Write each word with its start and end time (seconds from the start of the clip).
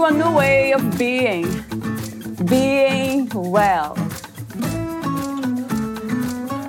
to 0.00 0.06
a 0.06 0.10
new 0.12 0.34
way 0.34 0.72
of 0.72 0.98
being, 0.98 1.44
being 2.46 3.28
well. 3.34 3.94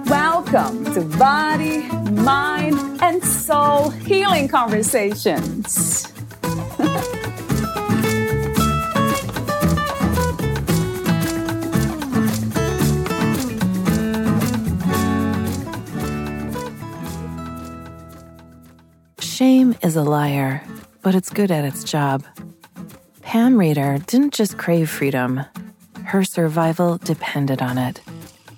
Welcome 0.08 0.84
to 0.94 1.02
Body, 1.18 1.84
Mind, 2.12 2.76
and 3.02 3.24
Soul 3.24 3.92
Healing 3.92 4.50
Conversations. 4.50 6.12
Shame 19.20 19.76
is 19.82 19.96
a 19.96 20.04
liar, 20.04 20.62
but 21.02 21.16
it's 21.16 21.30
good 21.30 21.50
at 21.50 21.64
its 21.64 21.86
job. 21.86 22.26
Pam 23.32 23.58
Rader 23.58 23.98
didn't 24.08 24.34
just 24.34 24.58
crave 24.58 24.90
freedom, 24.90 25.46
her 26.04 26.22
survival 26.22 26.98
depended 26.98 27.62
on 27.62 27.78
it. 27.78 28.02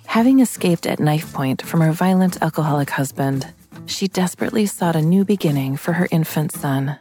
Having 0.06 0.40
escaped 0.40 0.84
at 0.84 0.98
knife 0.98 1.32
point 1.32 1.62
from 1.62 1.80
her 1.80 1.92
violent 1.92 2.42
alcoholic 2.42 2.90
husband, 2.90 3.46
she 3.86 4.08
desperately 4.08 4.66
sought 4.66 4.96
a 4.96 5.00
new 5.00 5.24
beginning 5.24 5.76
for 5.76 5.92
her 5.92 6.08
infant 6.10 6.50
son. 6.50 6.98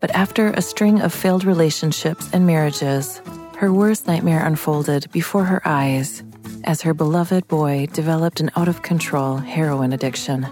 But 0.00 0.10
after 0.10 0.48
a 0.48 0.60
string 0.60 1.00
of 1.00 1.14
failed 1.14 1.44
relationships 1.44 2.28
and 2.32 2.44
marriages, 2.44 3.22
her 3.58 3.72
worst 3.72 4.08
nightmare 4.08 4.44
unfolded 4.44 5.08
before 5.12 5.44
her 5.44 5.62
eyes 5.64 6.24
as 6.64 6.82
her 6.82 6.92
beloved 6.92 7.46
boy 7.46 7.86
developed 7.92 8.40
an 8.40 8.50
out 8.56 8.66
of 8.66 8.82
control 8.82 9.36
heroin 9.36 9.92
addiction. 9.92 10.48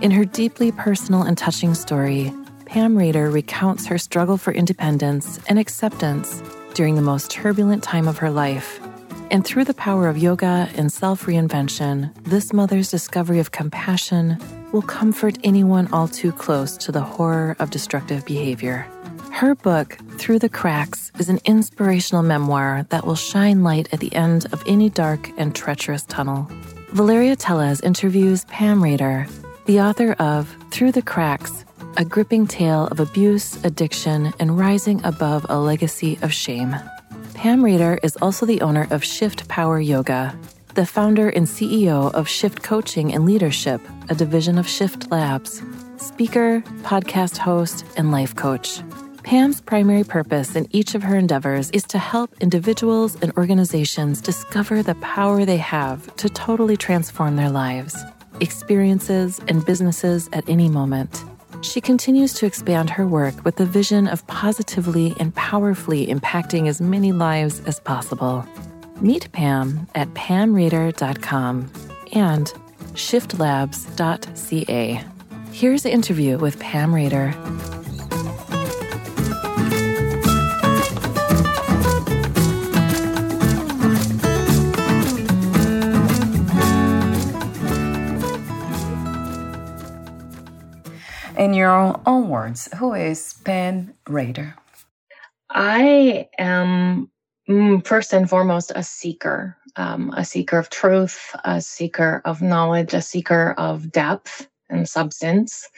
In 0.00 0.12
her 0.12 0.24
deeply 0.24 0.70
personal 0.70 1.22
and 1.22 1.36
touching 1.36 1.74
story, 1.74 2.32
Pam 2.76 2.94
Rader 2.94 3.30
recounts 3.30 3.86
her 3.86 3.96
struggle 3.96 4.36
for 4.36 4.52
independence 4.52 5.40
and 5.48 5.58
acceptance 5.58 6.42
during 6.74 6.94
the 6.94 7.00
most 7.00 7.30
turbulent 7.30 7.82
time 7.82 8.06
of 8.06 8.18
her 8.18 8.28
life. 8.28 8.78
And 9.30 9.46
through 9.46 9.64
the 9.64 9.72
power 9.72 10.10
of 10.10 10.18
yoga 10.18 10.68
and 10.76 10.92
self 10.92 11.24
reinvention, 11.24 12.12
this 12.24 12.52
mother's 12.52 12.90
discovery 12.90 13.38
of 13.38 13.50
compassion 13.50 14.36
will 14.72 14.82
comfort 14.82 15.38
anyone 15.42 15.90
all 15.90 16.06
too 16.06 16.32
close 16.32 16.76
to 16.76 16.92
the 16.92 17.00
horror 17.00 17.56
of 17.58 17.70
destructive 17.70 18.26
behavior. 18.26 18.86
Her 19.32 19.54
book, 19.54 19.96
Through 20.18 20.40
the 20.40 20.50
Cracks, 20.50 21.10
is 21.18 21.30
an 21.30 21.40
inspirational 21.46 22.22
memoir 22.22 22.84
that 22.90 23.06
will 23.06 23.14
shine 23.16 23.62
light 23.62 23.88
at 23.90 24.00
the 24.00 24.14
end 24.14 24.52
of 24.52 24.62
any 24.66 24.90
dark 24.90 25.30
and 25.38 25.54
treacherous 25.54 26.02
tunnel. 26.02 26.46
Valeria 26.90 27.36
Teles 27.36 27.82
interviews 27.82 28.44
Pam 28.44 28.82
Rader, 28.82 29.26
the 29.64 29.80
author 29.80 30.12
of 30.18 30.54
Through 30.70 30.92
the 30.92 31.00
Cracks 31.00 31.64
a 31.96 32.04
gripping 32.04 32.46
tale 32.46 32.88
of 32.88 33.00
abuse, 33.00 33.62
addiction, 33.64 34.32
and 34.38 34.58
rising 34.58 35.02
above 35.04 35.46
a 35.48 35.58
legacy 35.58 36.18
of 36.20 36.32
shame. 36.32 36.76
Pam 37.34 37.64
Rader 37.64 37.98
is 38.02 38.16
also 38.20 38.44
the 38.44 38.60
owner 38.60 38.86
of 38.90 39.02
Shift 39.02 39.48
Power 39.48 39.80
Yoga, 39.80 40.38
the 40.74 40.84
founder 40.84 41.30
and 41.30 41.46
CEO 41.46 42.12
of 42.12 42.28
Shift 42.28 42.62
Coaching 42.62 43.14
and 43.14 43.24
Leadership, 43.24 43.80
a 44.10 44.14
division 44.14 44.58
of 44.58 44.68
Shift 44.68 45.10
Labs, 45.10 45.62
speaker, 45.96 46.60
podcast 46.82 47.38
host, 47.38 47.84
and 47.96 48.10
life 48.10 48.34
coach. 48.34 48.82
Pam's 49.22 49.60
primary 49.60 50.04
purpose 50.04 50.54
in 50.54 50.68
each 50.70 50.94
of 50.94 51.02
her 51.02 51.16
endeavors 51.16 51.70
is 51.70 51.84
to 51.84 51.98
help 51.98 52.30
individuals 52.40 53.16
and 53.22 53.32
organizations 53.36 54.20
discover 54.20 54.82
the 54.82 54.94
power 54.96 55.44
they 55.44 55.56
have 55.56 56.14
to 56.16 56.28
totally 56.28 56.76
transform 56.76 57.36
their 57.36 57.50
lives, 57.50 57.96
experiences, 58.40 59.40
and 59.48 59.64
businesses 59.64 60.28
at 60.32 60.48
any 60.48 60.68
moment. 60.68 61.24
She 61.62 61.80
continues 61.80 62.32
to 62.34 62.46
expand 62.46 62.90
her 62.90 63.06
work 63.06 63.44
with 63.44 63.56
the 63.56 63.66
vision 63.66 64.08
of 64.08 64.26
positively 64.26 65.14
and 65.18 65.34
powerfully 65.34 66.06
impacting 66.06 66.68
as 66.68 66.80
many 66.80 67.12
lives 67.12 67.60
as 67.66 67.80
possible. 67.80 68.46
Meet 69.00 69.32
Pam 69.32 69.88
at 69.94 70.08
pamrader.com 70.14 71.70
and 72.12 72.46
shiftlabs.ca. 72.94 75.04
Here's 75.52 75.82
the 75.82 75.92
interview 75.92 76.38
with 76.38 76.58
Pam 76.58 76.94
Rader. 76.94 77.34
In 91.36 91.52
your 91.52 92.00
own 92.06 92.28
words, 92.30 92.68
who 92.76 92.94
is 92.94 93.34
Pam 93.44 93.92
Rader? 94.08 94.54
I 95.50 96.28
am 96.38 97.10
mm, 97.46 97.86
first 97.86 98.14
and 98.14 98.28
foremost 98.28 98.72
a 98.74 98.82
seeker, 98.82 99.54
um, 99.76 100.14
a 100.16 100.24
seeker 100.24 100.58
of 100.58 100.70
truth, 100.70 101.36
a 101.44 101.60
seeker 101.60 102.22
of 102.24 102.40
knowledge, 102.40 102.94
a 102.94 103.02
seeker 103.02 103.54
of 103.58 103.92
depth 103.92 104.48
and 104.70 104.88
substance, 104.88 105.68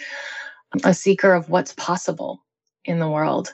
a 0.85 0.95
seeker 0.95 1.35
of 1.35 1.51
what's 1.51 1.75
possible 1.75 2.45
in 2.85 3.01
the 3.01 3.11
world. 3.11 3.53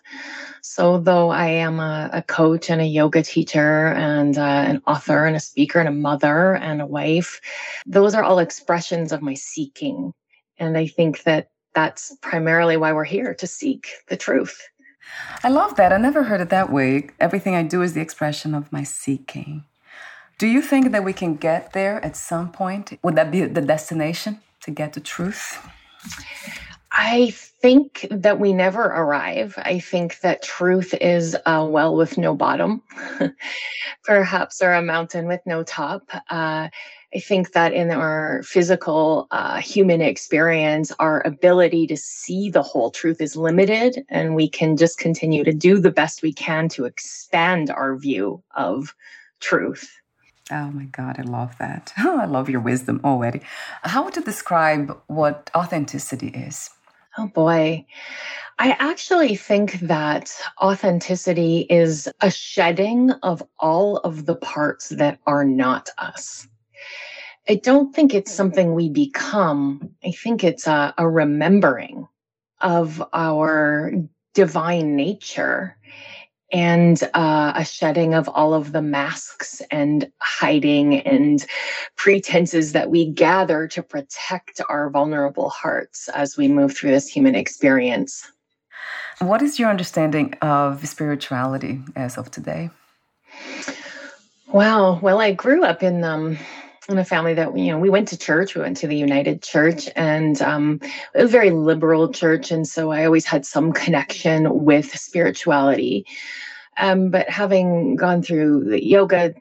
So, 0.61 0.99
though 0.99 1.31
I 1.31 1.47
am 1.47 1.81
a, 1.81 2.11
a 2.13 2.23
coach 2.23 2.69
and 2.69 2.83
a 2.83 2.87
yoga 2.87 3.23
teacher 3.23 3.89
and 3.89 4.37
uh, 4.37 4.43
an 4.43 4.83
author 4.87 5.25
and 5.25 5.37
a 5.37 5.41
speaker 5.41 5.79
and 5.81 5.89
a 5.89 5.93
mother 5.93 6.55
and 6.55 6.83
a 6.83 6.87
wife, 6.87 7.41
those 7.87 8.15
are 8.15 8.23
all 8.23 8.41
expressions 8.41 9.11
of 9.11 9.23
my 9.23 9.35
seeking. 9.35 10.13
And 10.59 10.77
I 10.77 10.87
think 10.87 11.23
that 11.23 11.49
that's 11.75 12.17
primarily 12.21 12.77
why 12.77 12.93
we're 12.93 13.05
here 13.05 13.35
to 13.35 13.47
seek 13.47 13.89
the 14.09 14.17
truth. 14.17 14.69
I 15.43 15.49
love 15.49 15.77
that. 15.77 15.93
I 15.93 15.99
never 15.99 16.23
heard 16.25 16.41
it 16.41 16.49
that 16.51 16.73
way. 16.73 17.11
Everything 17.21 17.55
I 17.55 17.63
do 17.63 17.83
is 17.83 17.93
the 17.95 18.01
expression 18.01 18.55
of 18.55 18.73
my 18.73 18.83
seeking. 18.83 19.65
Do 20.39 20.47
you 20.47 20.63
think 20.63 20.91
that 20.93 21.05
we 21.05 21.13
can 21.13 21.37
get 21.37 21.73
there 21.73 22.05
at 22.05 22.17
some 22.17 22.51
point? 22.51 22.99
Would 23.03 23.17
that 23.17 23.31
be 23.31 23.45
the 23.45 23.61
destination 23.61 24.41
to 24.63 24.71
get 24.71 24.95
the 24.95 25.01
truth? 25.01 25.65
I 26.91 27.31
think 27.61 28.07
that 28.11 28.39
we 28.39 28.53
never 28.53 28.83
arrive. 28.83 29.55
I 29.59 29.81
think 29.81 30.21
that 30.21 30.43
truth 30.43 30.95
is 30.95 31.37
a 31.45 31.65
well 31.65 31.97
with 31.97 32.19
no 32.19 32.35
bottom, 32.35 32.83
perhaps, 34.05 34.63
or 34.63 34.73
a 34.73 34.83
mountain 34.83 35.27
with 35.27 35.41
no 35.45 35.63
top. 35.65 36.03
Uh, 36.31 36.69
I 37.15 37.21
think 37.21 37.53
that 37.53 37.73
in 37.73 37.93
our 37.93 38.43
physical 38.43 39.29
uh, 39.31 39.61
human 39.61 40.01
experience, 40.01 40.93
our 40.99 41.25
ability 41.25 41.87
to 41.87 41.97
see 41.97 42.51
the 42.51 42.63
whole 42.63 42.91
truth 42.91 43.21
is 43.21 43.37
limited, 43.37 44.05
and 44.09 44.35
we 44.35 44.49
can 44.49 44.77
just 44.77 44.99
continue 44.99 45.45
to 45.45 45.53
do 45.53 45.79
the 45.79 45.93
best 45.93 46.23
we 46.23 46.33
can 46.33 46.69
to 46.71 46.87
expand 46.87 47.71
our 47.71 47.97
view 47.97 48.43
of 48.57 48.95
truth. 49.39 49.97
Oh 50.51 50.71
my 50.73 50.85
God, 50.85 51.21
I 51.21 51.23
love 51.23 51.57
that. 51.59 51.93
Oh, 52.01 52.19
I 52.21 52.25
love 52.25 52.51
your 52.51 52.61
wisdom 52.61 53.01
already. 53.05 53.43
How 53.83 54.05
would 54.05 54.17
you 54.17 54.23
describe 54.23 54.99
what 55.07 55.51
authenticity 55.55 56.29
is? 56.29 56.69
Oh 57.17 57.29
boy. 57.29 57.87
I 58.59 58.73
actually 58.73 59.37
think 59.37 59.79
that 59.81 60.35
authenticity 60.61 61.61
is 61.71 62.09
a 62.21 62.31
shedding 62.31 63.13
of 63.23 63.43
all 63.61 63.99
of 63.99 64.27
the 64.27 64.37
parts 64.37 64.89
that 64.89 65.21
are 65.27 65.45
not 65.45 65.91
us. 65.99 66.49
I 67.49 67.57
don't 67.57 67.95
think 67.95 68.15
it's 68.15 68.33
something 68.33 68.75
we 68.75 68.89
become. 68.89 69.91
I 70.05 70.13
think 70.13 70.43
it's 70.45 70.67
a, 70.67 70.95
a 70.97 71.09
remembering 71.09 72.09
of 72.61 73.03
our 73.13 73.93
divine 74.33 74.97
nature 74.97 75.77
and 76.53 77.03
uh, 77.15 77.53
a 77.57 77.65
shedding 77.65 78.15
of 78.15 78.29
all 78.29 78.55
of 78.55 78.73
the 78.73 78.81
masks 78.81 79.61
and 79.71 80.11
hiding 80.21 81.01
and 81.01 81.45
pretenses 81.97 82.73
that 82.73 82.91
we 82.91 83.11
gather 83.11 83.67
to 83.69 83.83
protect 83.83 84.61
our 84.69 84.89
vulnerable 84.89 85.51
hearts 85.51 86.09
as 86.15 86.37
we 86.37 86.49
move 86.49 86.75
through 86.77 86.93
this 86.93 87.09
human 87.09 87.35
experience. 87.35 88.31
What 89.19 89.43
is 89.43 89.59
your 89.59 89.69
understanding 89.69 90.35
of 90.43 90.87
spirituality 90.87 91.81
as 91.97 92.17
of 92.17 92.31
today? 92.31 92.71
Wow. 94.49 95.01
Well, 95.01 95.21
I 95.21 95.33
grew 95.33 95.65
up 95.65 95.83
in 95.83 96.05
um, 96.05 96.39
in 96.89 96.99
a 96.99 97.05
family 97.05 97.35
that 97.35 97.57
you 97.57 97.73
know 97.73 97.79
we 97.79 97.91
went 97.91 98.09
to 98.09 98.19
church 98.19 98.55
we 98.55 98.61
went 98.63 98.77
to 98.79 98.87
the 98.87 98.97
united 98.97 99.43
church 99.43 99.89
and 99.97 100.43
um, 100.43 100.81
it 101.15 101.23
was 101.23 101.31
a 101.31 101.33
very 101.33 101.51
liberal 101.51 102.13
church 102.13 102.51
and 102.51 102.69
so 102.69 102.91
i 102.91 103.05
always 103.07 103.27
had 103.27 103.47
some 103.47 103.73
connection 103.73 104.65
with 104.65 104.95
spirituality 104.99 106.05
Um, 106.79 107.11
but 107.11 107.29
having 107.29 107.97
gone 107.97 108.23
through 108.23 108.65
the 108.65 108.85
yoga 108.85 109.35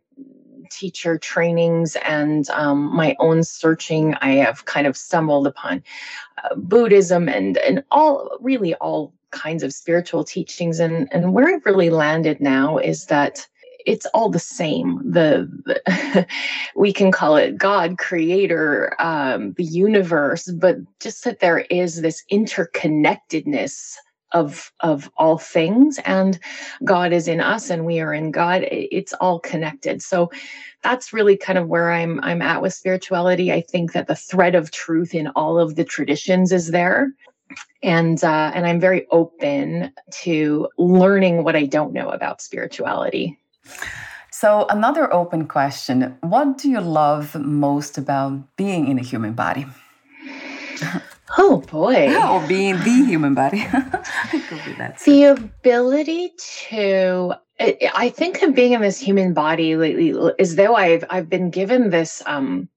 teacher 0.71 1.17
trainings 1.17 1.95
and 1.97 2.49
um, 2.51 2.95
my 2.95 3.15
own 3.19 3.43
searching, 3.43 4.15
I 4.15 4.33
have 4.45 4.65
kind 4.65 4.87
of 4.87 4.97
stumbled 4.97 5.47
upon 5.47 5.83
uh, 6.43 6.55
Buddhism 6.55 7.29
and 7.29 7.57
and 7.57 7.83
all 7.91 8.37
really 8.41 8.75
all 8.75 9.13
kinds 9.31 9.63
of 9.63 9.73
spiritual 9.73 10.23
teachings. 10.23 10.79
And 10.79 11.09
and 11.11 11.33
where 11.33 11.53
I've 11.55 11.65
really 11.65 11.89
landed 11.89 12.41
now 12.41 12.77
is 12.77 13.07
that 13.07 13.47
it's 13.85 14.05
all 14.07 14.29
the 14.29 14.39
same. 14.39 15.01
The, 15.03 15.49
the 15.65 16.27
we 16.75 16.93
can 16.93 17.11
call 17.11 17.35
it 17.37 17.57
God, 17.57 17.97
Creator, 17.97 18.95
um, 18.99 19.53
the 19.53 19.63
universe, 19.63 20.51
but 20.51 20.77
just 20.99 21.23
that 21.23 21.39
there 21.39 21.59
is 21.59 22.01
this 22.01 22.23
interconnectedness 22.31 23.95
of 24.33 24.71
of 24.79 25.11
all 25.17 25.37
things 25.37 25.99
and 26.05 26.39
god 26.83 27.13
is 27.13 27.27
in 27.27 27.39
us 27.39 27.69
and 27.69 27.85
we 27.85 27.99
are 27.99 28.13
in 28.13 28.31
god 28.31 28.63
it's 28.69 29.13
all 29.13 29.39
connected. 29.39 30.01
So 30.01 30.31
that's 30.81 31.13
really 31.13 31.37
kind 31.37 31.57
of 31.57 31.67
where 31.67 31.91
i'm 31.91 32.19
i'm 32.21 32.41
at 32.41 32.61
with 32.61 32.73
spirituality. 32.73 33.51
I 33.51 33.61
think 33.61 33.93
that 33.93 34.07
the 34.07 34.15
thread 34.15 34.55
of 34.55 34.71
truth 34.71 35.13
in 35.13 35.27
all 35.35 35.59
of 35.59 35.75
the 35.75 35.85
traditions 35.85 36.51
is 36.51 36.71
there. 36.71 37.11
And 37.83 38.23
uh, 38.23 38.51
and 38.55 38.65
i'm 38.65 38.79
very 38.79 39.05
open 39.11 39.93
to 40.23 40.67
learning 40.77 41.43
what 41.43 41.55
i 41.55 41.65
don't 41.65 41.93
know 41.93 42.09
about 42.09 42.41
spirituality 42.41 43.37
so 44.31 44.65
another 44.69 45.11
open 45.13 45.47
question 45.47 46.17
what 46.21 46.57
do 46.57 46.69
you 46.69 46.81
love 46.81 47.35
most 47.35 47.97
about 47.97 48.55
being 48.55 48.87
in 48.87 48.99
a 48.99 49.03
human 49.03 49.33
body 49.33 49.65
Oh 51.37 51.57
boy. 51.61 52.15
or 52.29 52.47
being 52.47 52.75
the 52.77 53.05
human 53.05 53.33
body. 53.33 53.65
the 55.05 55.23
ability 55.23 56.31
to 56.69 57.33
I 57.59 58.09
think 58.09 58.41
of 58.41 58.55
being 58.55 58.73
in 58.73 58.81
this 58.81 58.99
human 58.99 59.33
body 59.33 59.75
lately 59.75 60.13
as 60.39 60.55
though 60.55 60.75
I've 60.75 61.05
I've 61.09 61.29
been 61.29 61.49
given 61.49 61.91
this 61.91 62.21
um 62.25 62.67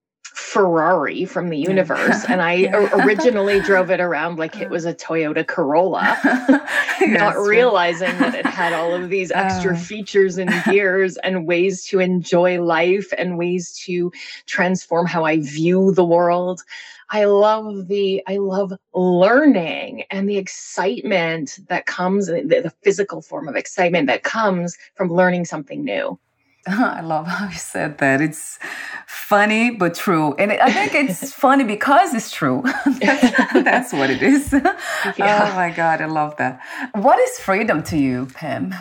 Ferrari 0.56 1.26
from 1.26 1.50
the 1.50 1.58
universe, 1.58 2.24
and 2.28 2.40
I 2.40 2.52
yeah. 2.54 3.04
originally 3.04 3.60
drove 3.60 3.90
it 3.90 4.00
around 4.00 4.38
like 4.38 4.56
it 4.56 4.70
was 4.70 4.86
a 4.86 4.94
Toyota 4.94 5.46
Corolla, 5.46 6.18
not 7.02 7.36
realizing 7.36 8.16
that 8.18 8.34
it 8.34 8.46
had 8.46 8.72
all 8.72 8.94
of 8.94 9.08
these 9.10 9.30
extra 9.30 9.74
uh. 9.74 9.78
features 9.78 10.38
and 10.38 10.50
gears 10.64 11.18
and 11.18 11.46
ways 11.46 11.84
to 11.88 12.00
enjoy 12.00 12.62
life 12.62 13.12
and 13.18 13.36
ways 13.36 13.78
to 13.84 14.10
transform 14.46 15.06
how 15.06 15.24
I 15.24 15.40
view 15.40 15.92
the 15.92 16.04
world. 16.04 16.62
I 17.10 17.26
love 17.26 17.88
the 17.88 18.22
I 18.26 18.38
love 18.38 18.72
learning 18.94 20.04
and 20.10 20.28
the 20.28 20.38
excitement 20.38 21.58
that 21.68 21.86
comes 21.86 22.26
the, 22.26 22.42
the 22.42 22.72
physical 22.82 23.20
form 23.20 23.46
of 23.46 23.56
excitement 23.56 24.06
that 24.08 24.22
comes 24.22 24.76
from 24.94 25.12
learning 25.12 25.44
something 25.44 25.84
new. 25.84 26.18
I 26.68 27.00
love 27.00 27.26
how 27.26 27.48
you 27.48 27.54
said 27.54 27.98
that. 27.98 28.20
It's 28.20 28.58
funny 29.06 29.70
but 29.70 29.94
true, 29.94 30.34
and 30.34 30.52
I 30.52 30.72
think 30.72 30.94
it's 30.94 31.32
funny 31.44 31.64
because 31.64 32.12
it's 32.12 32.30
true. 32.30 32.62
that's, 33.00 33.54
that's, 33.62 33.92
what 33.92 34.10
it 34.10 34.22
is. 34.22 34.52
Yeah. 34.52 35.50
Oh 35.50 35.54
my 35.54 35.70
god, 35.70 36.00
I 36.00 36.06
love 36.06 36.36
that. 36.38 36.60
What 36.92 37.20
is 37.20 37.38
freedom 37.38 37.82
to 37.84 37.96
you, 37.96 38.26
Pam? 38.34 38.74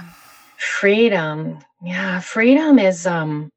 Freedom, 0.57 1.59
yeah, 1.83 2.19
freedom 2.21 2.79
is 2.79 3.05
um 3.05 3.49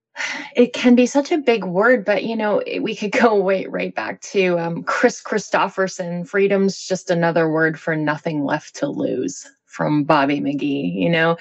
it 0.57 0.73
can 0.73 0.95
be 0.95 1.07
such 1.07 1.33
a 1.33 1.39
big 1.39 1.65
word, 1.65 2.05
but 2.05 2.25
you 2.25 2.37
know, 2.37 2.63
we 2.81 2.95
could 2.95 3.13
go 3.13 3.41
way 3.41 3.67
right 3.67 3.95
back 3.95 4.21
to 4.23 4.59
um, 4.59 4.83
Kris 4.83 5.23
Kristofferson. 5.23 6.29
Freedom's 6.29 6.85
just 6.85 7.11
another 7.11 7.49
word 7.49 7.79
for 7.79 7.97
nothing 7.97 8.45
left 8.45 8.77
to 8.77 8.89
lose 8.89 9.49
from 9.67 10.05
Bobby 10.05 10.41
McGee. 10.41 10.93
You 10.93 11.09
know, 11.09 11.37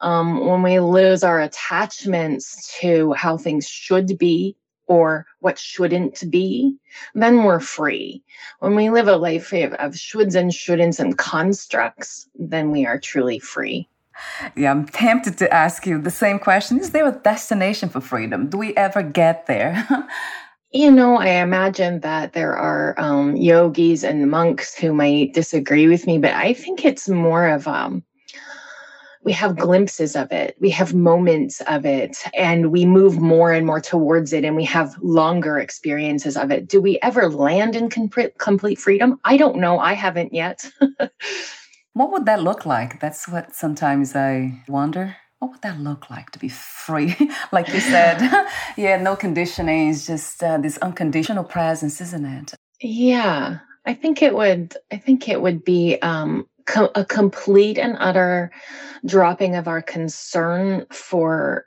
um, 0.00 0.46
when 0.46 0.62
we 0.62 0.80
lose 0.80 1.22
our 1.22 1.40
attachments 1.40 2.78
to 2.80 3.12
how 3.12 3.36
things 3.36 3.68
should 3.68 4.18
be 4.18 4.56
or 4.86 5.24
what 5.38 5.58
shouldn't 5.58 6.28
be, 6.30 6.76
then 7.14 7.44
we're 7.44 7.60
free. 7.60 8.22
When 8.58 8.74
we 8.74 8.90
live 8.90 9.06
a 9.06 9.16
life 9.16 9.52
of, 9.52 9.72
of 9.74 9.92
shoulds 9.92 10.34
and 10.34 10.50
shouldn'ts 10.50 10.98
and 10.98 11.16
constructs, 11.16 12.28
then 12.34 12.72
we 12.72 12.86
are 12.86 12.98
truly 12.98 13.38
free. 13.38 13.88
Yeah, 14.56 14.72
I'm 14.72 14.86
tempted 14.86 15.38
to 15.38 15.52
ask 15.52 15.86
you 15.86 16.00
the 16.00 16.10
same 16.10 16.38
question. 16.38 16.78
Is 16.78 16.90
there 16.90 17.06
a 17.06 17.12
destination 17.12 17.88
for 17.88 18.00
freedom? 18.00 18.48
Do 18.48 18.58
we 18.58 18.74
ever 18.76 19.02
get 19.02 19.46
there? 19.46 19.86
you 20.72 20.90
know, 20.90 21.16
I 21.16 21.40
imagine 21.40 22.00
that 22.00 22.32
there 22.32 22.56
are 22.56 22.94
um, 22.98 23.36
yogis 23.36 24.04
and 24.04 24.30
monks 24.30 24.74
who 24.74 24.92
might 24.92 25.34
disagree 25.34 25.88
with 25.88 26.06
me, 26.06 26.18
but 26.18 26.32
I 26.32 26.52
think 26.52 26.84
it's 26.84 27.08
more 27.08 27.48
of 27.48 27.66
um, 27.66 28.02
we 29.22 29.32
have 29.32 29.56
glimpses 29.56 30.16
of 30.16 30.32
it, 30.32 30.56
we 30.60 30.70
have 30.70 30.94
moments 30.94 31.60
of 31.62 31.84
it, 31.84 32.16
and 32.34 32.72
we 32.72 32.86
move 32.86 33.18
more 33.20 33.52
and 33.52 33.66
more 33.66 33.80
towards 33.80 34.32
it, 34.32 34.44
and 34.44 34.56
we 34.56 34.64
have 34.64 34.96
longer 35.02 35.58
experiences 35.58 36.36
of 36.36 36.50
it. 36.50 36.68
Do 36.68 36.80
we 36.80 36.98
ever 37.02 37.28
land 37.28 37.76
in 37.76 37.90
complete, 37.90 38.38
complete 38.38 38.78
freedom? 38.78 39.20
I 39.24 39.36
don't 39.36 39.56
know. 39.56 39.78
I 39.78 39.92
haven't 39.92 40.32
yet. 40.32 40.70
What 41.92 42.12
would 42.12 42.26
that 42.26 42.42
look 42.42 42.66
like? 42.66 43.00
That's 43.00 43.26
what 43.28 43.54
sometimes 43.54 44.14
I 44.14 44.62
wonder. 44.68 45.16
What 45.38 45.52
would 45.52 45.62
that 45.62 45.80
look 45.80 46.08
like 46.10 46.30
to 46.30 46.38
be 46.38 46.48
free? 46.48 47.16
like 47.52 47.68
you 47.68 47.80
said, 47.80 48.20
yeah, 48.76 48.96
no 48.96 49.16
conditionings, 49.16 50.06
just 50.06 50.42
uh, 50.42 50.58
this 50.58 50.78
unconditional 50.78 51.44
presence, 51.44 52.00
isn't 52.00 52.24
it? 52.24 52.54
Yeah, 52.80 53.58
I 53.84 53.94
think 53.94 54.22
it 54.22 54.34
would. 54.34 54.76
I 54.92 54.98
think 54.98 55.28
it 55.28 55.40
would 55.42 55.64
be 55.64 55.98
um, 56.00 56.46
a 56.94 57.04
complete 57.04 57.78
and 57.78 57.96
utter 57.98 58.50
dropping 59.06 59.56
of 59.56 59.68
our 59.68 59.82
concern 59.82 60.86
for 60.90 61.66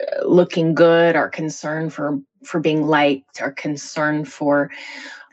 uh, 0.00 0.26
looking 0.26 0.74
good, 0.74 1.16
our 1.16 1.28
concern 1.28 1.90
for 1.90 2.20
for 2.44 2.60
being 2.60 2.86
liked, 2.86 3.42
our 3.42 3.52
concern 3.52 4.24
for 4.24 4.70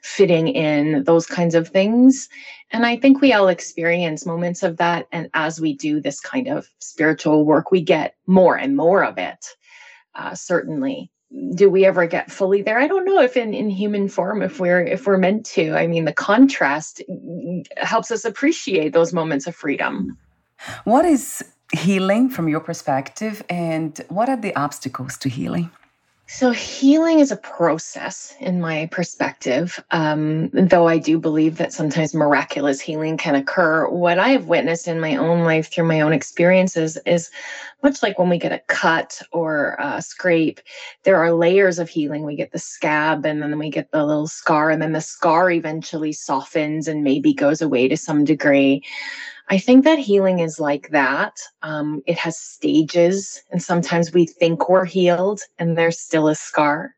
fitting 0.04 0.48
in, 0.48 1.04
those 1.04 1.26
kinds 1.26 1.56
of 1.56 1.68
things. 1.68 2.30
And 2.72 2.86
I 2.86 2.98
think 2.98 3.22
we 3.22 3.34
all 3.34 3.48
experience 3.48 4.26
moments 4.26 4.64
of 4.64 4.78
that. 4.78 5.08
And 5.12 5.30
as 5.34 5.60
we 5.60 5.74
do 5.74 6.02
this 6.02 6.20
kind 6.20 6.48
of 6.48 6.70
spiritual 6.80 7.46
work, 7.46 7.72
we 7.72 7.82
get 7.82 8.16
more 8.26 8.58
and 8.58 8.76
more 8.76 9.04
of 9.04 9.18
it, 9.18 9.46
uh, 10.16 10.34
certainly. 10.36 11.12
Do 11.56 11.70
we 11.70 11.86
ever 11.86 12.08
get 12.08 12.32
fully 12.32 12.62
there? 12.62 12.80
I 12.80 12.88
don't 12.88 13.06
know 13.06 13.20
if 13.20 13.36
in, 13.36 13.54
in 13.54 13.70
human 13.70 14.08
form, 14.08 14.42
if 14.42 14.60
we're 14.60 14.84
if 14.84 15.06
we're 15.06 15.18
meant 15.18 15.46
to. 15.48 15.76
I 15.76 15.88
mean, 15.88 16.06
the 16.06 16.14
contrast 16.14 17.02
helps 17.78 18.12
us 18.12 18.24
appreciate 18.26 18.94
those 18.94 19.14
moments 19.14 19.48
of 19.48 19.56
freedom. 19.56 20.18
What 20.86 21.06
is 21.06 21.44
healing 21.74 22.30
from 22.30 22.48
your 22.48 22.62
perspective, 22.62 23.44
and 23.50 24.00
what 24.08 24.30
are 24.30 24.38
the 24.38 24.56
obstacles 24.56 25.18
to 25.18 25.30
healing? 25.30 25.70
So, 26.30 26.52
healing 26.52 27.20
is 27.20 27.32
a 27.32 27.38
process 27.38 28.36
in 28.42 28.60
my 28.60 28.90
perspective, 28.92 29.82
um, 29.92 30.50
though 30.50 30.86
I 30.86 30.98
do 30.98 31.18
believe 31.18 31.56
that 31.58 31.72
sometimes 31.72 32.14
miraculous 32.14 32.82
healing 32.82 33.16
can 33.16 33.36
occur. 33.36 33.88
What 33.88 34.20
I 34.20 34.30
have 34.30 34.48
witnessed 34.48 34.90
in 34.90 35.00
my 35.00 35.16
own 35.16 35.46
life 35.46 35.72
through 35.72 35.88
my 35.88 36.02
own 36.02 36.12
experiences 36.12 36.98
is 37.06 37.32
much 37.82 38.04
like 38.04 38.20
when 38.20 38.28
we 38.28 38.40
get 38.40 38.52
a 38.52 38.62
cut 38.68 39.22
or 39.32 39.78
a 39.80 40.02
scrape, 40.02 40.60
there 41.04 41.16
are 41.16 41.32
layers 41.32 41.80
of 41.80 41.88
healing. 41.88 42.24
We 42.24 42.36
get 42.36 42.52
the 42.52 42.60
scab 42.60 43.26
and 43.26 43.42
then 43.42 43.58
we 43.58 43.70
get 43.70 43.92
the 43.92 44.06
little 44.06 44.28
scar, 44.28 44.70
and 44.70 44.82
then 44.82 44.92
the 44.92 45.00
scar 45.00 45.50
eventually 45.50 46.12
softens 46.12 46.90
and 46.90 47.06
maybe 47.06 47.34
goes 47.34 47.62
away 47.62 47.88
to 47.88 47.96
some 47.96 48.26
degree. 48.26 48.84
I 49.50 49.58
think 49.58 49.86
that 49.86 50.00
healing 50.00 50.40
is 50.40 50.60
like 50.60 50.90
that. 50.90 51.40
Um, 51.62 52.04
it 52.06 52.18
has 52.18 52.38
stages, 52.38 53.42
and 53.52 53.62
sometimes 53.62 54.14
we 54.14 54.26
think 54.26 54.68
we're 54.68 54.86
healed, 54.86 55.42
and 55.58 55.78
there's 55.78 56.00
still 56.00 56.28
a 56.28 56.36
scar. 56.36 56.94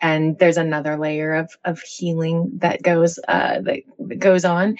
And 0.00 0.38
there's 0.38 0.56
another 0.56 0.96
layer 0.98 1.34
of 1.34 1.50
of 1.64 1.80
healing 1.80 2.50
that 2.54 2.82
goes 2.82 3.18
uh, 3.28 3.60
that, 3.60 3.80
that 3.98 4.18
goes 4.18 4.44
on. 4.44 4.76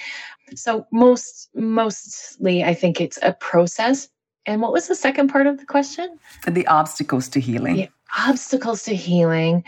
So 0.54 0.86
most 0.90 1.48
mostly, 1.54 2.64
I 2.64 2.74
think 2.74 3.00
it's 3.00 3.18
a 3.22 3.32
process. 3.32 4.08
And 4.44 4.60
what 4.60 4.72
was 4.72 4.88
the 4.88 4.94
second 4.94 5.28
part 5.28 5.46
of 5.46 5.58
the 5.58 5.66
question? 5.66 6.18
The 6.46 6.66
obstacles 6.66 7.28
to 7.30 7.40
healing. 7.40 7.76
The 7.76 7.90
obstacles 8.16 8.82
to 8.84 8.94
healing. 8.94 9.64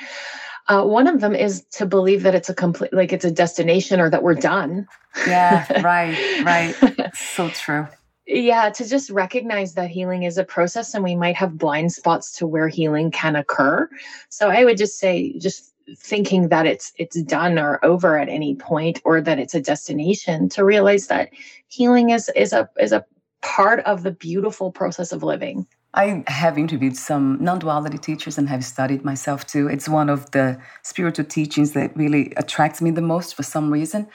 Uh, 0.69 0.85
one 0.85 1.07
of 1.07 1.21
them 1.21 1.35
is 1.35 1.65
to 1.73 1.87
believe 1.87 2.23
that 2.23 2.35
it's 2.35 2.51
a 2.51 2.55
complete, 2.55 2.93
like 2.93 3.13
it's 3.13 3.25
a 3.25 3.31
destination 3.31 4.01
or 4.01 4.11
that 4.11 4.23
we're 4.23 4.35
done. 4.35 4.87
Yeah, 5.27 5.81
right, 5.83 6.45
right. 6.45 6.75
so 7.15 7.49
true. 7.51 7.87
Yeah, 8.27 8.69
to 8.71 8.87
just 8.87 9.09
recognize 9.09 9.73
that 9.75 9.89
healing 9.89 10.25
is 10.25 10.37
a 10.37 10.45
process 10.45 10.93
and 10.93 11.03
we 11.03 11.17
might 11.17 11.37
have 11.37 11.57
blind 11.57 11.93
spots 11.93 12.37
to 12.37 12.47
where 12.47 12.69
healing 12.69 13.11
can 13.11 13.35
occur. 13.35 13.89
So 14.29 14.51
I 14.51 14.65
would 14.65 14.77
just 14.77 14.99
say, 14.99 15.39
just 15.39 15.73
thinking 15.97 16.49
that 16.49 16.67
it's 16.67 16.93
it's 16.99 17.21
done 17.23 17.59
or 17.59 17.83
over 17.83 18.19
at 18.19 18.29
any 18.29 18.55
point 18.55 19.01
or 19.05 19.21
that 19.23 19.39
it's 19.39 19.55
a 19.55 19.61
destination 19.61 20.49
to 20.51 20.65
realize 20.65 21.07
that 21.07 21.31
healing 21.69 22.11
is 22.11 22.31
is 22.37 22.53
a 22.53 22.69
is 22.79 22.93
a 22.93 23.05
part 23.41 23.81
of 23.81 24.03
the 24.03 24.11
beautiful 24.11 24.71
process 24.71 25.13
of 25.13 25.23
living 25.23 25.67
I 25.95 26.23
have 26.27 26.59
interviewed 26.59 26.97
some 26.97 27.39
non 27.41 27.59
duality 27.59 27.99
teachers 27.99 28.39
and 28.39 28.49
have 28.49 28.65
studied 28.65 29.05
myself 29.05 29.47
too. 29.47 29.69
It's 29.69 29.89
one 29.89 30.11
of 30.11 30.31
the 30.33 30.61
spiritual 30.83 31.25
teachings 31.25 31.73
that 31.73 31.97
really 31.97 32.33
attracts 32.37 32.83
me 32.83 32.91
the 32.91 33.03
most 33.03 33.35
for 33.35 33.43
some 33.43 33.73
reason. 33.73 34.09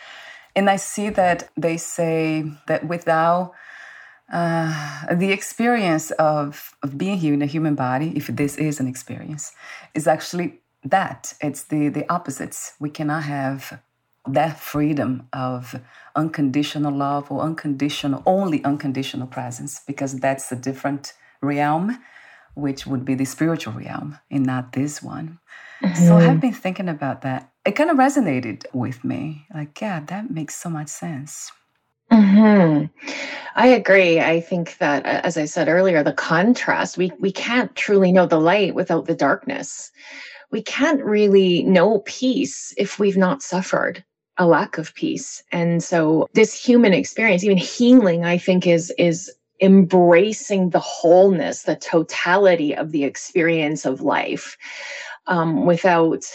And 0.56 0.70
I 0.70 0.76
see 0.76 1.10
that 1.10 1.50
they 1.58 1.78
say 1.78 2.46
that 2.68 2.88
without 2.88 3.54
uh, 4.32 5.14
the 5.14 5.32
experience 5.32 6.12
of, 6.12 6.76
of 6.84 6.98
being 6.98 7.18
here 7.18 7.34
in 7.34 7.42
a 7.42 7.48
human 7.48 7.76
body, 7.76 8.14
if 8.16 8.28
this 8.28 8.58
is 8.58 8.80
an 8.80 8.88
experience, 8.88 9.52
is 9.96 10.08
actually 10.08 10.62
that. 10.84 11.34
It's 11.42 11.64
the, 11.64 11.90
the 11.90 12.12
opposites. 12.12 12.74
We 12.80 12.90
cannot 12.90 13.24
have 13.24 13.82
that 14.28 14.60
freedom 14.60 15.28
of 15.34 15.76
unconditional 16.16 16.94
love 16.94 17.32
or 17.32 17.42
unconditional, 17.42 18.22
only 18.26 18.64
unconditional 18.64 19.28
presence, 19.28 19.82
because 19.86 20.20
that's 20.20 20.52
a 20.52 20.56
different 20.56 21.14
realm, 21.44 22.00
which 22.56 22.86
would 22.86 23.06
be 23.06 23.16
the 23.16 23.26
spiritual 23.26 23.74
realm 23.74 24.18
and 24.32 24.46
not 24.46 24.74
this 24.74 25.02
one. 25.02 25.40
Mm-hmm. 25.84 26.08
So 26.08 26.18
I've 26.18 26.40
been 26.40 26.54
thinking 26.54 26.90
about 26.90 27.22
that. 27.24 27.52
It 27.66 27.74
kind 27.74 27.90
of 27.90 27.98
resonated 27.98 28.66
with 28.74 29.04
me. 29.04 29.46
Like, 29.54 29.80
yeah, 29.82 30.00
that 30.02 30.32
makes 30.32 30.56
so 30.56 30.70
much 30.70 30.88
sense. 30.88 31.52
Hmm. 32.12 32.86
I 33.56 33.68
agree. 33.68 34.20
I 34.20 34.40
think 34.40 34.78
that, 34.78 35.06
as 35.06 35.38
I 35.38 35.46
said 35.46 35.68
earlier, 35.68 36.04
the 36.04 36.14
contrast 36.14 36.98
we 36.98 37.12
we 37.20 37.32
can't 37.32 37.76
truly 37.76 38.12
know 38.12 38.28
the 38.28 38.40
light 38.40 38.76
without 38.76 39.06
the 39.06 39.16
darkness. 39.16 39.92
We 40.52 40.62
can't 40.62 41.04
really 41.04 41.64
know 41.64 42.00
peace 42.06 42.74
if 42.78 43.00
we've 43.00 43.18
not 43.18 43.42
suffered 43.42 44.04
a 44.38 44.46
lack 44.48 44.78
of 44.78 44.94
peace. 44.96 45.44
And 45.52 45.84
so, 45.84 46.28
this 46.34 46.54
human 46.54 46.94
experience, 46.94 47.44
even 47.44 47.58
healing, 47.58 48.26
I 48.26 48.38
think 48.38 48.68
is 48.68 48.94
is 48.98 49.32
embracing 49.64 50.70
the 50.70 50.80
wholeness, 50.80 51.64
the 51.64 51.78
totality 51.78 52.76
of 52.76 52.92
the 52.92 53.06
experience 53.06 53.86
of 53.86 54.02
life, 54.02 54.58
um, 55.28 55.66
without 55.66 56.26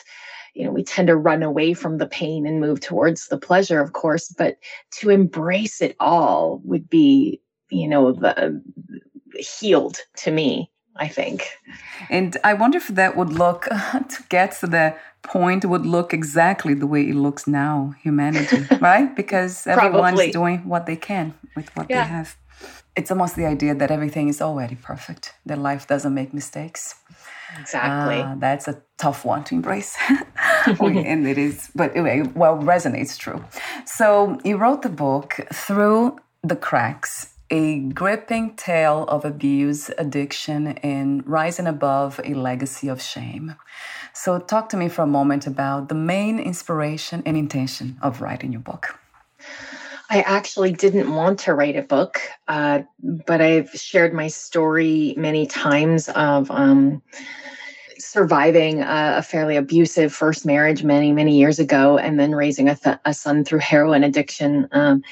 you 0.54 0.64
know, 0.64 0.72
we 0.72 0.82
tend 0.82 1.06
to 1.06 1.16
run 1.16 1.44
away 1.44 1.72
from 1.72 1.98
the 1.98 2.06
pain 2.06 2.44
and 2.44 2.60
move 2.60 2.80
towards 2.80 3.28
the 3.28 3.38
pleasure, 3.38 3.80
of 3.80 3.92
course, 3.92 4.34
but 4.36 4.56
to 4.90 5.10
embrace 5.10 5.80
it 5.80 5.94
all 6.00 6.60
would 6.64 6.90
be, 6.90 7.40
you 7.70 7.86
know, 7.86 8.10
the 8.10 8.60
healed 9.38 9.98
to 10.16 10.32
me, 10.32 10.68
I 10.96 11.06
think. 11.06 11.48
And 12.10 12.36
I 12.42 12.54
wonder 12.54 12.78
if 12.78 12.88
that 12.88 13.16
would 13.16 13.32
look 13.32 13.64
to 13.66 14.24
get 14.30 14.58
to 14.60 14.66
the 14.66 14.96
point 15.22 15.64
would 15.64 15.86
look 15.86 16.12
exactly 16.12 16.74
the 16.74 16.88
way 16.88 17.02
it 17.02 17.14
looks 17.14 17.46
now, 17.46 17.94
humanity, 18.02 18.64
right? 18.80 19.14
Because 19.14 19.64
everyone's 19.66 20.32
doing 20.32 20.66
what 20.66 20.86
they 20.86 20.96
can 20.96 21.34
with 21.54 21.68
what 21.76 21.86
yeah. 21.88 22.02
they 22.02 22.10
have. 22.10 22.36
It's 22.98 23.10
almost 23.12 23.36
the 23.36 23.46
idea 23.46 23.74
that 23.80 23.90
everything 23.90 24.26
is 24.28 24.42
already 24.42 24.74
perfect, 24.74 25.34
that 25.46 25.58
life 25.58 25.86
doesn't 25.86 26.12
make 26.12 26.34
mistakes. 26.34 26.96
Exactly. 27.60 28.20
Uh, 28.20 28.34
that's 28.38 28.66
a 28.66 28.82
tough 29.04 29.24
one 29.24 29.44
to 29.44 29.54
embrace. 29.54 29.96
and 30.66 31.26
it 31.32 31.38
is, 31.38 31.70
but 31.74 31.94
anyway, 31.96 32.22
well, 32.34 32.56
resonates 32.58 33.16
true. 33.16 33.44
So 33.86 34.38
you 34.44 34.56
wrote 34.56 34.82
the 34.82 34.94
book 35.06 35.28
Through 35.52 36.18
the 36.42 36.56
Cracks 36.56 37.34
a 37.50 37.78
gripping 37.78 38.54
tale 38.56 39.04
of 39.08 39.24
abuse, 39.24 39.90
addiction, 39.96 40.68
and 40.82 41.26
rising 41.26 41.66
above 41.66 42.20
a 42.22 42.34
legacy 42.34 42.88
of 42.88 43.00
shame. 43.00 43.54
So, 44.12 44.38
talk 44.38 44.68
to 44.70 44.76
me 44.76 44.88
for 44.88 45.02
a 45.02 45.06
moment 45.06 45.46
about 45.46 45.88
the 45.88 45.94
main 45.94 46.38
inspiration 46.38 47.22
and 47.24 47.36
intention 47.36 47.96
of 48.02 48.20
writing 48.20 48.52
your 48.52 48.60
book. 48.60 48.98
I 50.10 50.22
actually 50.22 50.72
didn't 50.72 51.14
want 51.14 51.38
to 51.40 51.54
write 51.54 51.76
a 51.76 51.82
book, 51.82 52.20
uh, 52.48 52.80
but 53.02 53.42
I've 53.42 53.70
shared 53.70 54.14
my 54.14 54.28
story 54.28 55.14
many 55.18 55.46
times 55.46 56.08
of 56.10 56.50
um, 56.50 57.02
surviving 57.98 58.80
a, 58.80 59.16
a, 59.18 59.22
fairly 59.22 59.56
abusive 59.56 60.14
first 60.14 60.46
marriage 60.46 60.82
many, 60.82 61.12
many 61.12 61.36
years 61.36 61.58
ago, 61.58 61.98
and 61.98 62.18
then 62.18 62.34
raising 62.34 62.68
a, 62.70 62.74
th- 62.74 62.96
a 63.04 63.12
son 63.12 63.44
through 63.44 63.58
heroin 63.58 64.02
addiction. 64.02 64.66
Um, 64.72 65.02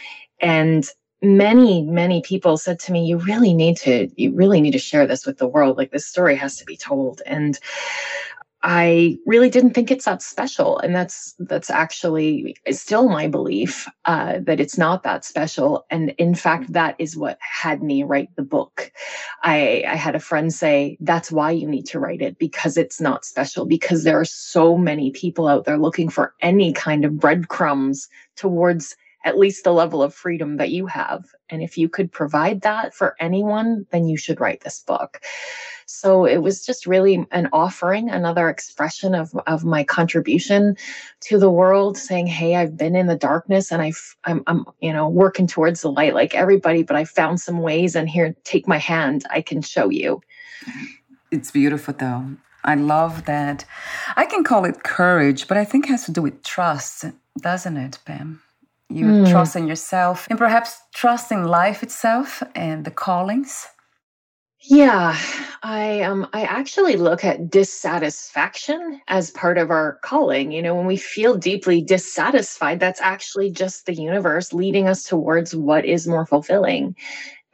and 0.40 0.86
many, 1.20 1.82
many 1.82 2.22
people 2.22 2.56
said 2.56 2.78
to 2.80 2.92
me, 2.92 3.04
"You 3.04 3.18
really 3.18 3.52
need 3.52 3.76
to, 3.78 4.08
you 4.16 4.32
really 4.32 4.62
need 4.62 4.72
to 4.72 4.78
share 4.78 5.06
this 5.06 5.26
with 5.26 5.36
the 5.36 5.48
world. 5.48 5.76
Like 5.76 5.90
this 5.90 6.06
story 6.06 6.36
has 6.36 6.56
to 6.56 6.64
be 6.64 6.76
told." 6.76 7.20
And 7.26 7.58
I 8.62 9.18
really 9.26 9.50
didn't 9.50 9.74
think 9.74 9.90
it's 9.90 10.06
that 10.06 10.22
special, 10.22 10.78
and 10.78 10.94
that's 10.94 11.34
that's 11.38 11.70
actually 11.70 12.56
still 12.70 13.08
my 13.08 13.28
belief 13.28 13.86
uh, 14.06 14.40
that 14.40 14.60
it's 14.60 14.78
not 14.78 15.02
that 15.02 15.24
special. 15.24 15.84
And 15.90 16.10
in 16.18 16.34
fact, 16.34 16.72
that 16.72 16.96
is 16.98 17.16
what 17.16 17.38
had 17.40 17.82
me 17.82 18.02
write 18.02 18.34
the 18.34 18.42
book. 18.42 18.90
I, 19.42 19.84
I 19.86 19.94
had 19.94 20.14
a 20.14 20.20
friend 20.20 20.52
say 20.52 20.96
that's 21.00 21.30
why 21.30 21.50
you 21.50 21.68
need 21.68 21.86
to 21.86 22.00
write 22.00 22.22
it 22.22 22.38
because 22.38 22.76
it's 22.76 23.00
not 23.00 23.24
special 23.24 23.66
because 23.66 24.04
there 24.04 24.18
are 24.18 24.24
so 24.24 24.76
many 24.76 25.10
people 25.10 25.48
out 25.48 25.64
there 25.64 25.78
looking 25.78 26.08
for 26.08 26.34
any 26.40 26.72
kind 26.72 27.04
of 27.04 27.18
breadcrumbs 27.20 28.08
towards 28.36 28.96
at 29.26 29.36
least 29.36 29.64
the 29.64 29.72
level 29.72 30.04
of 30.04 30.14
freedom 30.14 30.56
that 30.56 30.70
you 30.70 30.86
have. 30.86 31.26
And 31.50 31.60
if 31.60 31.76
you 31.76 31.88
could 31.88 32.12
provide 32.12 32.60
that 32.62 32.94
for 32.94 33.16
anyone, 33.18 33.84
then 33.90 34.06
you 34.06 34.16
should 34.16 34.40
write 34.40 34.60
this 34.60 34.80
book. 34.80 35.20
So 35.86 36.24
it 36.24 36.38
was 36.38 36.64
just 36.64 36.86
really 36.86 37.26
an 37.32 37.48
offering, 37.52 38.08
another 38.08 38.48
expression 38.48 39.16
of, 39.16 39.34
of 39.48 39.64
my 39.64 39.82
contribution 39.82 40.76
to 41.22 41.38
the 41.38 41.50
world, 41.50 41.98
saying, 41.98 42.28
Hey, 42.28 42.54
I've 42.54 42.76
been 42.76 42.94
in 42.94 43.08
the 43.08 43.16
darkness 43.16 43.72
and 43.72 43.82
I've, 43.82 44.16
I'm, 44.24 44.44
I'm, 44.46 44.64
you 44.80 44.92
know, 44.92 45.08
working 45.08 45.48
towards 45.48 45.82
the 45.82 45.90
light 45.90 46.14
like 46.14 46.34
everybody, 46.34 46.84
but 46.84 46.96
I 46.96 47.04
found 47.04 47.40
some 47.40 47.58
ways 47.58 47.96
and 47.96 48.08
here, 48.08 48.36
take 48.44 48.68
my 48.68 48.78
hand. 48.78 49.24
I 49.28 49.42
can 49.42 49.60
show 49.60 49.90
you. 49.90 50.20
It's 51.32 51.50
beautiful 51.50 51.94
though. 51.98 52.36
I 52.62 52.76
love 52.76 53.24
that. 53.26 53.64
I 54.16 54.24
can 54.24 54.44
call 54.44 54.64
it 54.64 54.84
courage, 54.84 55.48
but 55.48 55.56
I 55.56 55.64
think 55.64 55.86
it 55.86 55.90
has 55.90 56.04
to 56.06 56.12
do 56.12 56.22
with 56.22 56.42
trust, 56.44 57.04
doesn't 57.40 57.76
it, 57.76 57.98
Pam? 58.04 58.42
You 58.88 59.04
mm. 59.06 59.30
trust 59.30 59.56
in 59.56 59.66
yourself 59.66 60.26
and 60.30 60.38
perhaps 60.38 60.78
trust 60.94 61.32
in 61.32 61.44
life 61.44 61.82
itself 61.82 62.42
and 62.54 62.84
the 62.84 62.90
callings. 62.90 63.66
Yeah, 64.68 65.16
I 65.62 66.02
um 66.02 66.26
I 66.32 66.42
actually 66.42 66.96
look 66.96 67.24
at 67.24 67.50
dissatisfaction 67.50 69.00
as 69.06 69.30
part 69.30 69.58
of 69.58 69.70
our 69.70 69.98
calling. 70.02 70.50
You 70.50 70.62
know, 70.62 70.74
when 70.74 70.86
we 70.86 70.96
feel 70.96 71.36
deeply 71.36 71.82
dissatisfied, 71.82 72.80
that's 72.80 73.00
actually 73.00 73.50
just 73.50 73.86
the 73.86 73.94
universe 73.94 74.52
leading 74.52 74.88
us 74.88 75.04
towards 75.04 75.54
what 75.54 75.84
is 75.84 76.08
more 76.08 76.26
fulfilling. 76.26 76.96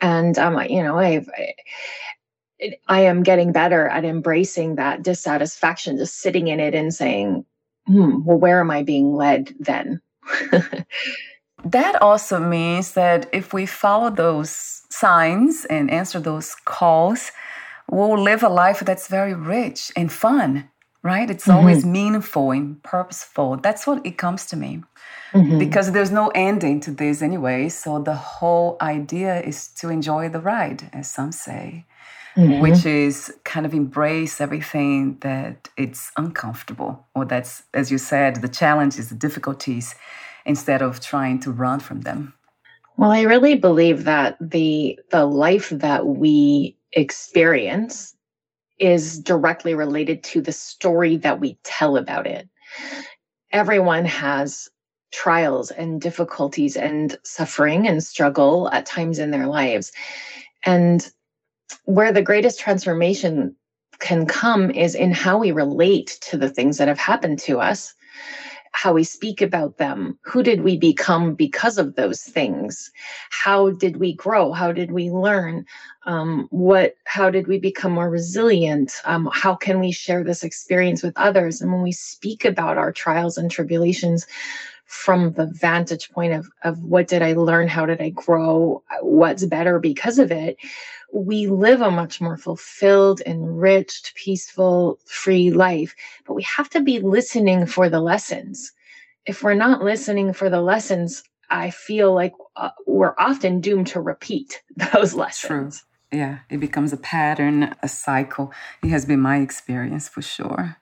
And 0.01 0.39
um, 0.39 0.61
you 0.69 0.83
know, 0.83 0.99
I've 0.99 1.29
I, 1.31 2.75
I 2.89 3.01
am 3.01 3.23
getting 3.23 3.53
better 3.53 3.89
at 3.89 4.05
embracing 4.05 4.77
that 4.77 5.03
dissatisfaction, 5.03 5.97
just 5.97 6.21
sitting 6.21 6.49
in 6.49 6.61
it 6.61 6.75
and 6.75 6.95
saying, 6.95 7.45
hmm, 7.87 8.25
well, 8.25 8.39
where 8.39 8.61
am 8.61 8.71
I 8.71 8.85
being 8.85 9.15
led 9.15 9.55
then? 9.59 10.01
that 11.64 12.00
also 12.00 12.38
means 12.38 12.93
that 12.93 13.29
if 13.33 13.52
we 13.52 13.67
follow 13.67 14.11
those 14.11 14.83
signs 14.91 15.64
and 15.67 15.91
answer 15.91 16.21
those 16.21 16.55
calls, 16.64 17.33
we'll 17.91 18.21
live 18.21 18.43
a 18.43 18.49
life 18.49 18.81
that's 18.81 19.09
very 19.09 19.35
rich 19.35 19.93
and 19.97 20.11
fun, 20.12 20.69
right? 21.02 21.31
It's 21.31 21.47
mm-hmm. 21.47 21.59
always 21.59 21.85
meaningful 21.85 22.50
and 22.50 22.83
purposeful. 22.83 23.57
That's 23.57 23.87
what 23.87 24.05
it 24.05 24.19
comes 24.19 24.47
to 24.47 24.57
me. 24.57 24.83
Mm-hmm. 25.33 25.59
Because 25.59 25.93
there's 25.93 26.11
no 26.11 26.29
ending 26.35 26.81
to 26.81 26.91
this 26.91 27.23
anyway. 27.23 27.71
So 27.71 27.99
the 27.99 28.14
whole 28.14 28.76
idea 28.81 29.41
is 29.41 29.69
to 29.81 29.88
enjoy 29.88 30.29
the 30.29 30.41
ride, 30.41 30.91
as 30.93 31.11
some 31.11 31.33
say, 31.33 31.87
mm-hmm. 32.37 32.61
which 32.61 32.87
is 32.87 33.33
kind 33.45 33.67
of 33.67 33.75
embrace 33.75 34.41
everything 34.41 35.19
that 35.21 35.69
it's 35.77 36.11
uncomfortable, 36.17 37.07
or 37.15 37.25
that's, 37.25 37.62
as 37.75 37.91
you 37.91 37.99
said, 37.99 38.37
the 38.37 38.49
challenges, 38.49 39.09
the 39.09 39.15
difficulties, 39.15 39.95
instead 40.45 40.83
of 40.83 41.01
trying 41.01 41.41
to 41.41 41.51
run 41.51 41.81
from 41.81 42.03
them. 42.03 42.35
Well, 42.97 43.11
I 43.11 43.23
really 43.23 43.57
believe 43.57 44.05
that 44.05 44.37
the 44.41 44.99
the 45.11 45.25
life 45.25 45.71
that 45.71 46.07
we 46.07 46.77
experience 46.93 48.15
is 48.79 49.19
directly 49.19 49.75
related 49.75 50.23
to 50.25 50.41
the 50.41 50.53
story 50.53 51.17
that 51.19 51.41
we 51.41 51.57
tell 51.62 51.97
about 51.97 52.27
it. 52.27 52.49
Everyone 53.53 54.05
has 54.05 54.69
trials 55.12 55.71
and 55.71 56.01
difficulties 56.01 56.77
and 56.77 57.17
suffering 57.23 57.87
and 57.87 58.03
struggle 58.03 58.69
at 58.71 58.87
times 58.87 59.19
in 59.19 59.31
their 59.31 59.47
lives. 59.47 59.93
And 60.65 61.11
where 61.85 62.12
the 62.12 62.23
greatest 62.23 62.61
transformation 62.61 63.55
can 63.99 64.26
come 64.26 64.71
is 64.71 64.95
in 64.95 65.12
how 65.12 65.38
we 65.38 65.52
relate 65.52 66.19
to 66.23 66.37
the 66.37 66.49
things 66.49 66.79
that 66.79 66.88
have 66.88 66.99
happened 66.99 67.38
to 67.38 67.61
us 67.61 67.95
how 68.73 68.95
we 68.95 69.05
speak 69.05 69.43
about 69.43 69.76
them. 69.76 70.19
Who 70.23 70.43
did 70.43 70.62
we 70.62 70.79
become 70.79 71.35
because 71.35 71.79
of 71.79 71.95
those 71.95 72.23
things? 72.23 72.91
How 73.31 73.71
did 73.71 73.99
we 73.99 74.14
grow? 74.14 74.52
How 74.52 74.73
did 74.73 74.93
we 74.93 75.11
learn? 75.11 75.67
Um, 76.07 76.49
what? 76.50 76.97
How 77.05 77.31
did 77.31 77.47
we 77.47 77.59
become 77.59 77.93
more 77.93 78.11
resilient? 78.11 78.93
Um, 79.05 79.29
how 79.33 79.55
can 79.55 79.79
we 79.79 79.93
share 79.93 80.25
this 80.25 80.43
experience 80.43 81.02
with 81.02 81.12
others? 81.17 81.61
And 81.61 81.71
when 81.71 81.83
we 81.83 81.93
speak 81.93 82.45
about 82.45 82.79
our 82.79 82.93
trials 82.93 83.37
and 83.37 83.50
tribulations 83.50 84.26
from 84.93 85.33
the 85.33 85.47
vantage 85.47 86.11
point 86.11 86.33
of 86.33 86.49
of 86.63 86.83
what 86.85 87.09
did 87.09 87.23
I 87.23 87.33
learn? 87.33 87.67
How 87.67 87.87
did 87.87 88.01
I 88.01 88.11
grow? 88.11 88.83
What's 89.01 89.45
better 89.47 89.79
because 89.79 90.19
of 90.19 90.31
it? 90.31 90.59
we 91.13 91.47
live 91.47 91.83
a 91.83 91.91
much 91.91 92.21
more 92.21 92.37
fulfilled, 92.37 93.21
enriched, 93.27 94.15
peaceful, 94.15 94.99
free 95.05 95.51
life. 95.51 95.95
But 96.27 96.35
we 96.35 96.43
have 96.43 96.71
to 96.71 96.81
be 96.81 97.01
listening 97.01 97.67
for 97.67 97.89
the 97.89 98.01
lessons. 98.01 98.73
If 99.27 99.43
we're 99.43 99.55
not 99.55 99.83
listening 99.83 100.33
for 100.33 100.49
the 100.49 100.63
lessons, 100.63 101.23
I 101.51 101.71
feel 101.71 102.15
like 102.15 102.33
uh, 102.57 102.71
we're 102.87 103.15
often 103.19 103.61
doomed 103.61 103.89
to 103.89 104.01
repeat 104.01 104.63
those 104.93 105.15
lessons. 105.15 105.81
True. 105.81 106.19
Yeah, 106.19 106.41
it 106.51 106.59
becomes 106.59 106.93
a 106.93 106.99
pattern, 106.99 107.75
a 107.83 107.89
cycle. 107.89 108.53
It 108.83 108.91
has 108.91 109.07
been 109.07 109.21
my 109.21 109.39
experience 109.39 110.09
for 110.09 110.21
sure. 110.21 110.77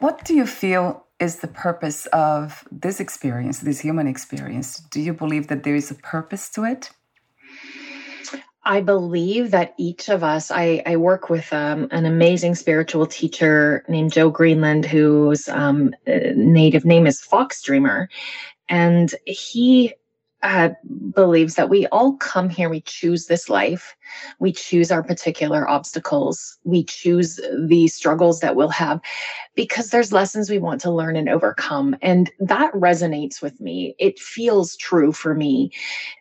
What 0.00 0.22
do 0.24 0.34
you 0.34 0.46
feel 0.46 1.05
is 1.18 1.36
the 1.36 1.48
purpose 1.48 2.06
of 2.06 2.64
this 2.70 3.00
experience, 3.00 3.60
this 3.60 3.80
human 3.80 4.06
experience? 4.06 4.80
Do 4.90 5.00
you 5.00 5.12
believe 5.12 5.48
that 5.48 5.62
there 5.64 5.74
is 5.74 5.90
a 5.90 5.94
purpose 5.94 6.48
to 6.50 6.64
it? 6.64 6.90
I 8.64 8.80
believe 8.80 9.52
that 9.52 9.74
each 9.78 10.08
of 10.08 10.24
us, 10.24 10.50
I, 10.50 10.82
I 10.84 10.96
work 10.96 11.30
with 11.30 11.52
um, 11.52 11.86
an 11.92 12.04
amazing 12.04 12.56
spiritual 12.56 13.06
teacher 13.06 13.84
named 13.88 14.12
Joe 14.12 14.28
Greenland, 14.28 14.84
whose 14.84 15.48
um, 15.48 15.94
native 16.06 16.84
name 16.84 17.06
is 17.06 17.20
Fox 17.20 17.62
Dreamer. 17.62 18.08
And 18.68 19.14
he 19.24 19.94
uh, 20.42 20.70
believes 21.14 21.54
that 21.54 21.70
we 21.70 21.86
all 21.88 22.16
come 22.16 22.48
here, 22.48 22.68
we 22.68 22.82
choose 22.82 23.26
this 23.26 23.48
life, 23.48 23.96
we 24.38 24.52
choose 24.52 24.92
our 24.92 25.02
particular 25.02 25.68
obstacles, 25.68 26.58
we 26.64 26.84
choose 26.84 27.40
the 27.66 27.88
struggles 27.88 28.40
that 28.40 28.54
we'll 28.54 28.68
have 28.68 29.00
because 29.54 29.90
there's 29.90 30.12
lessons 30.12 30.50
we 30.50 30.58
want 30.58 30.80
to 30.82 30.90
learn 30.90 31.16
and 31.16 31.28
overcome. 31.28 31.96
And 32.02 32.30
that 32.38 32.72
resonates 32.74 33.40
with 33.40 33.60
me. 33.60 33.94
It 33.98 34.18
feels 34.18 34.76
true 34.76 35.12
for 35.12 35.34
me. 35.34 35.72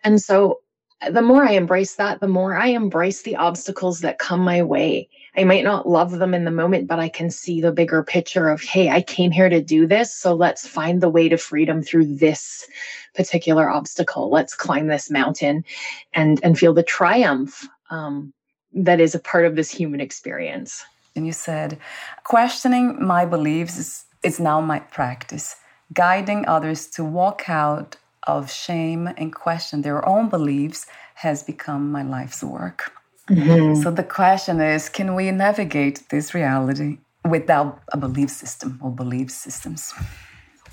And 0.04 0.22
so 0.22 0.60
the 1.10 1.22
more 1.22 1.44
I 1.44 1.52
embrace 1.52 1.96
that, 1.96 2.20
the 2.20 2.28
more 2.28 2.56
I 2.56 2.68
embrace 2.68 3.22
the 3.22 3.36
obstacles 3.36 4.02
that 4.02 4.20
come 4.20 4.42
my 4.42 4.64
way. 4.64 5.10
I 5.38 5.44
might 5.44 5.64
not 5.64 5.88
love 5.88 6.12
them 6.12 6.34
in 6.34 6.46
the 6.46 6.52
moment, 6.52 6.88
but 6.88 7.00
I 7.00 7.10
can 7.10 7.30
see 7.30 7.60
the 7.60 7.72
bigger 7.72 8.04
picture 8.04 8.50
of, 8.50 8.62
hey, 8.62 8.90
I 8.90 9.02
came 9.02 9.32
here 9.32 9.50
to 9.50 9.62
do 9.62 9.86
this. 9.86 10.14
So 10.14 10.34
let's 10.34 10.68
find 10.68 11.02
the 11.02 11.10
way 11.10 11.28
to 11.30 11.38
freedom 11.38 11.82
through 11.82 12.16
this 12.16 12.68
particular 13.16 13.70
obstacle. 13.70 14.30
Let's 14.30 14.56
climb 14.56 14.88
this 14.88 15.12
mountain 15.12 15.66
and, 16.14 16.40
and 16.44 16.58
feel 16.58 16.74
the 16.74 16.84
triumph 16.84 17.68
um, 17.90 18.34
that 18.74 19.00
is 19.00 19.16
a 19.16 19.20
part 19.20 19.46
of 19.46 19.56
this 19.56 19.72
human 19.72 20.02
experience. 20.02 20.86
And 21.16 21.26
you 21.26 21.34
said, 21.34 21.78
questioning 22.24 23.06
my 23.06 23.26
beliefs 23.26 23.78
is, 23.78 24.06
is 24.24 24.40
now 24.40 24.62
my 24.62 24.80
practice, 24.80 25.56
guiding 25.94 26.46
others 26.48 26.88
to 26.88 27.04
walk 27.04 27.50
out 27.50 27.98
of 28.28 28.52
shame 28.52 29.08
and 29.18 29.34
question 29.34 29.82
their 29.82 30.08
own 30.08 30.30
beliefs 30.30 30.86
has 31.16 31.44
become 31.44 31.92
my 31.92 32.04
life's 32.04 32.44
work. 32.44 32.92
Mm-hmm. 33.30 33.82
So 33.82 33.92
the 33.92 34.04
question 34.04 34.62
is 34.62 34.90
can 34.90 35.16
we 35.16 35.32
navigate 35.32 36.10
this 36.10 36.34
reality 36.34 37.00
without 37.28 37.82
a 37.92 37.98
belief 37.98 38.30
system 38.30 38.80
or 38.82 38.92
belief 38.92 39.32
systems? 39.32 39.94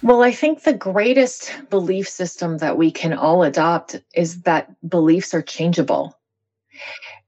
Well, 0.02 0.22
I 0.22 0.32
think 0.32 0.62
the 0.62 0.72
greatest 0.72 1.52
belief 1.70 2.08
system 2.08 2.58
that 2.58 2.76
we 2.76 2.90
can 2.90 3.12
all 3.12 3.44
adopt 3.44 4.00
is 4.14 4.42
that 4.42 4.74
beliefs 4.88 5.32
are 5.32 5.42
changeable. 5.42 6.18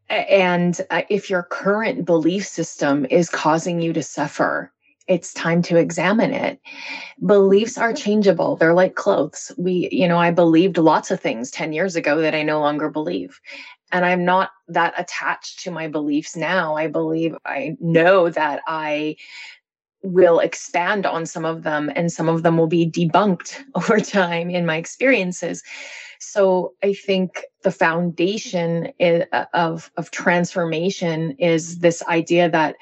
And 0.08 0.78
uh, 0.90 1.02
if 1.08 1.30
your 1.30 1.44
current 1.44 2.04
belief 2.04 2.46
system 2.46 3.06
is 3.08 3.30
causing 3.30 3.80
you 3.80 3.92
to 3.92 4.02
suffer, 4.02 4.72
it's 5.06 5.34
time 5.34 5.62
to 5.62 5.76
examine 5.76 6.32
it. 6.32 6.60
Beliefs 7.24 7.76
are 7.76 7.92
changeable. 7.92 8.56
They're 8.56 8.74
like 8.74 8.94
clothes. 8.94 9.52
We, 9.58 9.88
you 9.92 10.08
know, 10.08 10.18
I 10.18 10.30
believed 10.30 10.78
lots 10.78 11.10
of 11.10 11.20
things 11.20 11.50
10 11.50 11.72
years 11.72 11.96
ago 11.96 12.20
that 12.20 12.34
I 12.34 12.42
no 12.42 12.60
longer 12.60 12.88
believe. 12.88 13.40
And 13.92 14.04
I'm 14.04 14.24
not 14.24 14.50
that 14.68 14.94
attached 14.96 15.60
to 15.64 15.70
my 15.70 15.88
beliefs 15.88 16.34
now. 16.34 16.76
I 16.76 16.86
believe, 16.86 17.36
I 17.44 17.76
know 17.80 18.30
that 18.30 18.62
I 18.66 19.16
will 20.02 20.38
expand 20.38 21.06
on 21.06 21.24
some 21.26 21.44
of 21.44 21.62
them 21.62 21.90
and 21.94 22.12
some 22.12 22.28
of 22.28 22.42
them 22.42 22.58
will 22.58 22.66
be 22.66 22.90
debunked 22.90 23.62
over 23.74 24.00
time 24.00 24.50
in 24.50 24.66
my 24.66 24.76
experiences. 24.76 25.62
So 26.20 26.72
I 26.82 26.94
think 26.94 27.42
the 27.62 27.70
foundation 27.70 28.92
eh, 29.00 29.24
of, 29.52 29.90
of 29.96 30.10
transformation 30.10 31.32
is 31.32 31.78
this 31.78 32.02
idea 32.04 32.50
that 32.50 32.76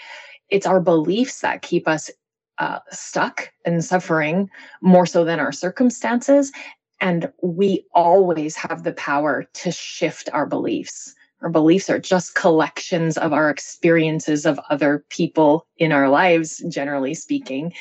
it's 0.52 0.66
our 0.66 0.80
beliefs 0.80 1.40
that 1.40 1.62
keep 1.62 1.88
us 1.88 2.10
uh, 2.58 2.78
stuck 2.90 3.50
and 3.64 3.82
suffering 3.82 4.50
more 4.82 5.06
so 5.06 5.24
than 5.24 5.40
our 5.40 5.50
circumstances. 5.50 6.52
And 7.00 7.32
we 7.42 7.86
always 7.94 8.54
have 8.56 8.84
the 8.84 8.92
power 8.92 9.46
to 9.54 9.72
shift 9.72 10.28
our 10.32 10.46
beliefs. 10.46 11.14
Our 11.40 11.48
beliefs 11.48 11.90
are 11.90 11.98
just 11.98 12.36
collections 12.36 13.16
of 13.16 13.32
our 13.32 13.50
experiences 13.50 14.46
of 14.46 14.60
other 14.70 15.04
people 15.08 15.66
in 15.78 15.90
our 15.90 16.08
lives, 16.08 16.62
generally 16.68 17.14
speaking, 17.14 17.72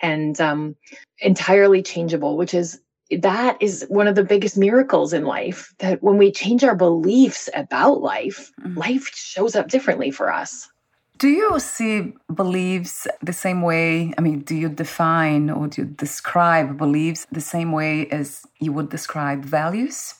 and 0.00 0.40
um, 0.40 0.76
entirely 1.18 1.82
changeable, 1.82 2.36
which 2.38 2.54
is 2.54 2.80
that 3.10 3.60
is 3.60 3.84
one 3.88 4.08
of 4.08 4.14
the 4.14 4.24
biggest 4.24 4.56
miracles 4.56 5.12
in 5.12 5.24
life 5.24 5.74
that 5.80 6.02
when 6.02 6.16
we 6.16 6.32
change 6.32 6.64
our 6.64 6.76
beliefs 6.76 7.50
about 7.54 8.00
life, 8.00 8.50
mm-hmm. 8.62 8.78
life 8.78 9.10
shows 9.14 9.54
up 9.54 9.68
differently 9.68 10.10
for 10.10 10.32
us. 10.32 10.71
Do 11.22 11.28
you 11.28 11.60
see 11.60 12.14
beliefs 12.34 13.06
the 13.22 13.32
same 13.32 13.62
way? 13.62 14.12
I 14.18 14.20
mean, 14.20 14.40
do 14.40 14.56
you 14.56 14.68
define 14.68 15.50
or 15.50 15.68
do 15.68 15.82
you 15.82 15.86
describe 15.86 16.76
beliefs 16.76 17.28
the 17.30 17.40
same 17.40 17.70
way 17.70 18.08
as 18.08 18.44
you 18.58 18.72
would 18.72 18.90
describe 18.90 19.44
values? 19.44 20.14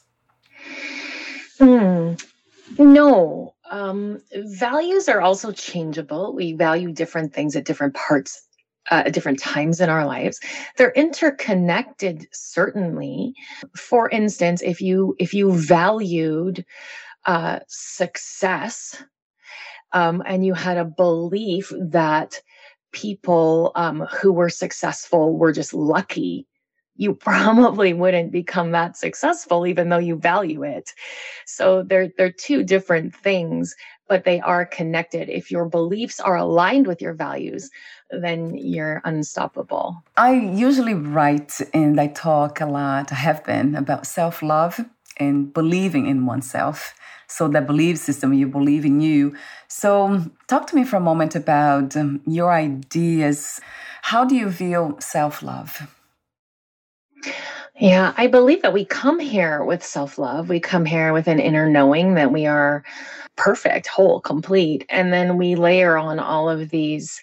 Hmm. 1.59 2.13
No. 2.79 3.53
Um, 3.69 4.23
values 4.33 5.09
are 5.09 5.21
also 5.21 5.51
changeable. 5.51 6.37
We 6.37 6.53
value 6.53 6.93
different 6.93 7.35
things 7.35 7.57
at 7.57 7.65
different 7.65 7.95
parts, 7.95 8.41
uh, 8.89 9.03
at 9.07 9.13
different 9.13 9.41
times 9.41 9.81
in 9.81 9.91
our 9.91 10.07
lives. 10.07 10.39
They're 10.77 10.93
interconnected, 10.93 12.29
certainly. 12.31 13.35
For 13.75 14.09
instance, 14.09 14.63
if 14.63 14.81
you 14.81 15.17
if 15.19 15.35
you 15.35 15.51
valued 15.51 16.65
uh, 17.27 17.59
success 17.67 19.03
um, 19.93 20.23
and 20.27 20.45
you 20.45 20.55
had 20.55 20.79
a 20.79 20.85
belief 20.85 21.73
that 21.79 22.41
people 22.93 23.73
um, 23.75 24.01
who 24.01 24.33
were 24.33 24.51
successful 24.51 25.37
were 25.37 25.53
just 25.53 25.75
lucky, 25.75 26.47
you 26.97 27.15
probably 27.29 27.93
wouldn't 27.93 28.33
become 28.33 28.73
that 28.73 28.97
successful, 28.97 29.67
even 29.67 29.89
though 29.89 29.99
you 29.99 30.17
value 30.17 30.63
it. 30.63 30.91
So 31.47 31.83
they're 31.83 32.11
they're 32.17 32.33
two 32.33 32.63
different 32.63 33.15
things, 33.15 33.75
but 34.09 34.25
they 34.25 34.41
are 34.41 34.67
connected. 34.67 35.29
If 35.29 35.51
your 35.51 35.67
beliefs 35.67 36.21
are 36.21 36.37
aligned 36.37 36.87
with 36.87 37.01
your 37.01 37.15
values, 37.15 37.71
then 38.11 38.55
you're 38.55 39.01
unstoppable. 39.05 40.03
I 40.17 40.35
usually 40.35 40.95
write 40.95 41.61
and 41.73 41.99
I 42.01 42.09
talk 42.09 42.61
a 42.61 42.67
lot, 42.67 43.11
I 43.11 43.17
have 43.17 43.45
been 43.45 43.75
about 43.75 44.07
self 44.07 44.43
love 44.43 44.81
and 45.19 45.53
believing 45.53 46.07
in 46.07 46.27
oneself. 46.27 46.95
So 47.27 47.49
that 47.49 47.67
belief 47.67 47.99
system, 47.99 48.35
you 48.35 48.47
believe 48.47 48.85
in 48.85 49.01
you. 49.01 49.35
So 49.69 50.21
talk 50.49 50.67
to 50.69 50.77
me 50.77 50.85
for 50.85 50.97
a 50.97 51.01
moment 51.01 51.35
about 51.35 51.97
um, 51.97 52.21
your 52.27 52.53
ideas. 52.53 53.61
How 54.03 54.25
do 54.25 54.35
you 54.35 54.51
view 54.51 54.97
self 55.01 55.43
love? 55.43 55.89
Yeah, 57.81 58.13
I 58.17 58.27
believe 58.27 58.63
that 58.63 58.75
we 58.75 58.85
come 58.85 59.19
here 59.19 59.65
with 59.65 59.83
self 59.83 60.19
love. 60.19 60.49
We 60.49 60.61
come 60.61 60.85
here 60.85 61.13
with 61.13 61.27
an 61.27 61.41
inner 61.41 61.69
knowing 61.69 62.15
that 62.15 62.31
we 62.31 62.47
are 62.47 62.85
perfect, 63.37 63.87
whole, 63.87 64.21
complete. 64.21 64.85
And 64.89 65.13
then 65.13 65.37
we 65.39 65.55
layer 65.55 65.97
on 65.97 66.19
all 66.19 66.51
of 66.51 66.69
these, 66.69 67.21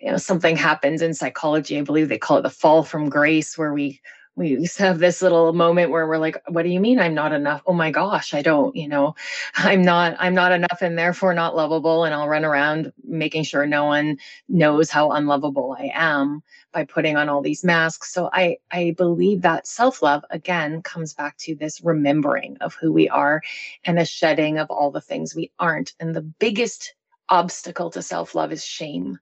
you 0.00 0.10
know, 0.10 0.18
something 0.18 0.54
happens 0.56 1.00
in 1.00 1.14
psychology. 1.14 1.78
I 1.78 1.82
believe 1.82 2.08
they 2.08 2.18
call 2.18 2.38
it 2.38 2.42
the 2.42 2.50
fall 2.50 2.82
from 2.82 3.08
grace, 3.08 3.56
where 3.56 3.72
we 3.72 4.00
we 4.36 4.68
have 4.78 4.98
this 4.98 5.22
little 5.22 5.52
moment 5.52 5.90
where 5.90 6.06
we're 6.06 6.18
like 6.18 6.42
what 6.48 6.62
do 6.62 6.68
you 6.70 6.80
mean 6.80 7.00
i'm 7.00 7.14
not 7.14 7.32
enough? 7.32 7.62
Oh 7.66 7.72
my 7.74 7.90
gosh 7.90 8.34
i 8.34 8.42
don't 8.42 8.76
you 8.76 8.88
know 8.88 9.14
i'm 9.56 9.82
not 9.82 10.16
i'm 10.20 10.34
not 10.34 10.52
enough 10.52 10.78
and 10.82 10.98
therefore 10.98 11.34
not 11.34 11.56
lovable. 11.56 12.04
And 12.04 12.14
i'll 12.14 12.28
run 12.28 12.44
around 12.44 12.92
making 13.04 13.44
sure 13.44 13.66
no 13.66 13.86
one 13.86 14.18
knows 14.48 14.90
how 14.90 15.12
unlovable 15.12 15.76
i 15.78 15.90
am 15.94 16.42
by 16.72 16.84
putting 16.84 17.16
on 17.16 17.28
all 17.28 17.42
these 17.42 17.64
masks. 17.64 18.12
So 18.12 18.30
i 18.32 18.58
i 18.72 18.94
believe 18.96 19.42
that 19.42 19.66
self-love 19.66 20.24
again 20.30 20.82
comes 20.82 21.14
back 21.14 21.36
to 21.38 21.54
this 21.56 21.80
remembering 21.82 22.58
of 22.60 22.74
who 22.74 22.92
we 22.92 23.08
are 23.08 23.42
and 23.84 23.98
a 23.98 24.04
shedding 24.04 24.58
of 24.58 24.70
all 24.70 24.90
the 24.90 25.00
things 25.00 25.34
we 25.34 25.52
aren't. 25.58 25.94
And 26.00 26.14
the 26.14 26.22
biggest 26.22 26.94
obstacle 27.28 27.90
to 27.90 28.02
self-love 28.02 28.52
is 28.52 28.64
shame 28.64 29.18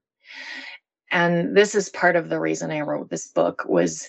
and 1.14 1.57
this 1.57 1.74
is 1.74 1.88
part 1.88 2.16
of 2.16 2.29
the 2.29 2.38
reason 2.38 2.70
i 2.70 2.81
wrote 2.81 3.09
this 3.09 3.29
book 3.29 3.64
was 3.66 4.07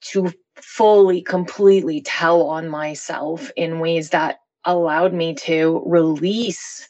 to 0.00 0.30
fully, 0.62 1.22
completely 1.22 2.00
tell 2.00 2.42
on 2.42 2.68
myself 2.68 3.50
in 3.56 3.80
ways 3.80 4.10
that 4.10 4.40
allowed 4.64 5.12
me 5.12 5.34
to 5.34 5.82
release 5.86 6.88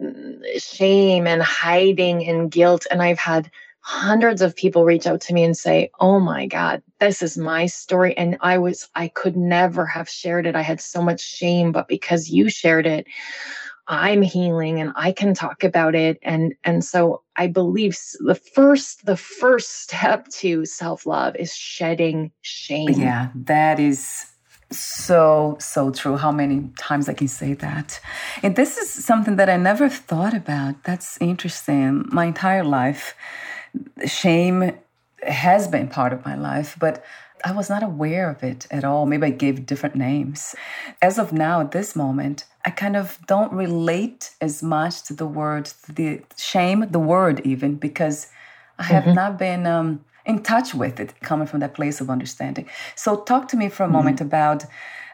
mm, 0.00 0.40
shame 0.58 1.26
and 1.26 1.42
hiding 1.42 2.26
and 2.26 2.50
guilt. 2.50 2.86
And 2.90 3.02
I've 3.02 3.18
had 3.18 3.50
hundreds 3.80 4.42
of 4.42 4.54
people 4.54 4.84
reach 4.84 5.06
out 5.06 5.20
to 5.22 5.34
me 5.34 5.42
and 5.42 5.56
say, 5.56 5.90
Oh 6.00 6.20
my 6.20 6.46
God, 6.46 6.82
this 6.98 7.22
is 7.22 7.38
my 7.38 7.66
story. 7.66 8.16
And 8.16 8.36
I 8.40 8.58
was, 8.58 8.88
I 8.94 9.08
could 9.08 9.36
never 9.36 9.86
have 9.86 10.08
shared 10.08 10.46
it. 10.46 10.54
I 10.54 10.62
had 10.62 10.80
so 10.80 11.02
much 11.02 11.20
shame, 11.20 11.72
but 11.72 11.88
because 11.88 12.28
you 12.28 12.50
shared 12.50 12.86
it, 12.86 13.06
I'm 13.90 14.22
healing 14.22 14.80
and 14.80 14.92
I 14.96 15.12
can 15.12 15.34
talk 15.34 15.64
about 15.64 15.94
it. 15.94 16.18
And, 16.22 16.54
and 16.64 16.84
so 16.84 17.22
I 17.36 17.48
believe 17.48 17.98
the 18.20 18.36
first, 18.36 19.04
the 19.04 19.16
first 19.16 19.82
step 19.82 20.28
to 20.40 20.64
self 20.64 21.06
love 21.06 21.34
is 21.36 21.54
shedding 21.54 22.30
shame. 22.40 22.88
Yeah, 22.88 23.30
that 23.34 23.80
is 23.80 24.26
So, 24.72 25.56
so 25.58 25.90
true. 25.90 26.16
How 26.16 26.30
many 26.30 26.70
times 26.78 27.08
I 27.08 27.14
can 27.14 27.26
say 27.28 27.54
that. 27.54 28.00
And 28.42 28.54
this 28.54 28.78
is 28.78 28.88
something 29.04 29.34
that 29.36 29.48
I 29.50 29.56
never 29.56 29.88
thought 29.88 30.32
about. 30.32 30.84
That's 30.84 31.18
interesting. 31.20 32.04
My 32.12 32.26
entire 32.26 32.62
life, 32.62 33.16
shame 34.06 34.72
has 35.26 35.68
been 35.68 35.88
part 35.88 36.12
of 36.12 36.24
my 36.24 36.36
life, 36.36 36.76
but 36.78 37.02
I 37.44 37.52
was 37.52 37.68
not 37.70 37.82
aware 37.82 38.30
of 38.30 38.42
it 38.42 38.66
at 38.70 38.84
all. 38.84 39.06
Maybe 39.06 39.26
I 39.26 39.30
gave 39.30 39.66
different 39.66 39.94
names. 39.94 40.54
As 41.00 41.18
of 41.18 41.32
now, 41.32 41.60
at 41.60 41.72
this 41.72 41.96
moment, 41.96 42.44
I 42.64 42.70
kind 42.70 42.96
of 42.96 43.18
don't 43.26 43.52
relate 43.52 44.34
as 44.40 44.62
much 44.62 45.02
to 45.04 45.14
the 45.14 45.26
word, 45.26 45.72
the 45.88 46.22
shame, 46.36 46.86
the 46.90 46.98
word 46.98 47.40
even, 47.44 47.76
because 47.76 48.28
I 48.78 48.84
have 48.84 49.04
mm-hmm. 49.04 49.14
not 49.14 49.38
been 49.38 49.66
um, 49.66 50.04
in 50.26 50.42
touch 50.42 50.74
with 50.74 51.00
it, 51.00 51.18
coming 51.20 51.46
from 51.46 51.60
that 51.60 51.74
place 51.74 52.00
of 52.00 52.10
understanding. 52.10 52.68
So, 52.94 53.22
talk 53.22 53.48
to 53.48 53.56
me 53.56 53.68
for 53.68 53.82
a 53.82 53.86
mm-hmm. 53.86 53.96
moment 53.96 54.20
about 54.20 54.64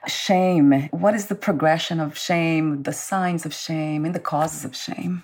shame. 0.07 0.89
What 0.91 1.15
is 1.15 1.27
the 1.27 1.35
progression 1.35 2.01
of 2.01 2.17
shame, 2.19 2.83
the 2.83 2.93
signs 2.93 3.47
of 3.47 3.55
shame, 3.55 4.05
and 4.05 4.15
the 4.15 4.21
causes 4.21 4.65
of 4.65 4.75
shame? 4.75 5.23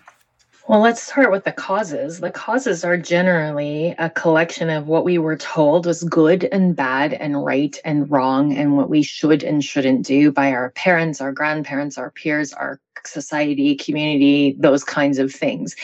Well, 0.68 0.80
let's 0.80 1.02
start 1.02 1.32
with 1.32 1.42
the 1.42 1.50
causes. 1.50 2.20
The 2.20 2.30
causes 2.30 2.84
are 2.84 2.96
generally 2.96 3.96
a 3.98 4.08
collection 4.08 4.70
of 4.70 4.86
what 4.86 5.04
we 5.04 5.18
were 5.18 5.36
told 5.36 5.86
was 5.86 6.04
good 6.04 6.44
and 6.52 6.76
bad 6.76 7.14
and 7.14 7.44
right 7.44 7.76
and 7.84 8.08
wrong 8.08 8.56
and 8.56 8.76
what 8.76 8.88
we 8.88 9.02
should 9.02 9.42
and 9.42 9.64
shouldn't 9.64 10.06
do 10.06 10.30
by 10.30 10.52
our 10.52 10.70
parents, 10.70 11.20
our 11.20 11.32
grandparents, 11.32 11.98
our 11.98 12.12
peers, 12.12 12.52
our 12.52 12.80
society, 13.04 13.74
community, 13.74 14.56
those 14.56 14.84
kinds 14.84 15.18
of 15.18 15.34
things. 15.34 15.74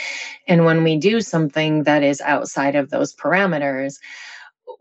And 0.47 0.65
when 0.65 0.85
we 0.85 0.97
do 0.97 1.21
something 1.23 1.83
that 1.83 2.05
is 2.05 2.21
outside 2.21 2.77
of 2.77 2.91
those 2.91 3.13
parameters, 3.13 3.97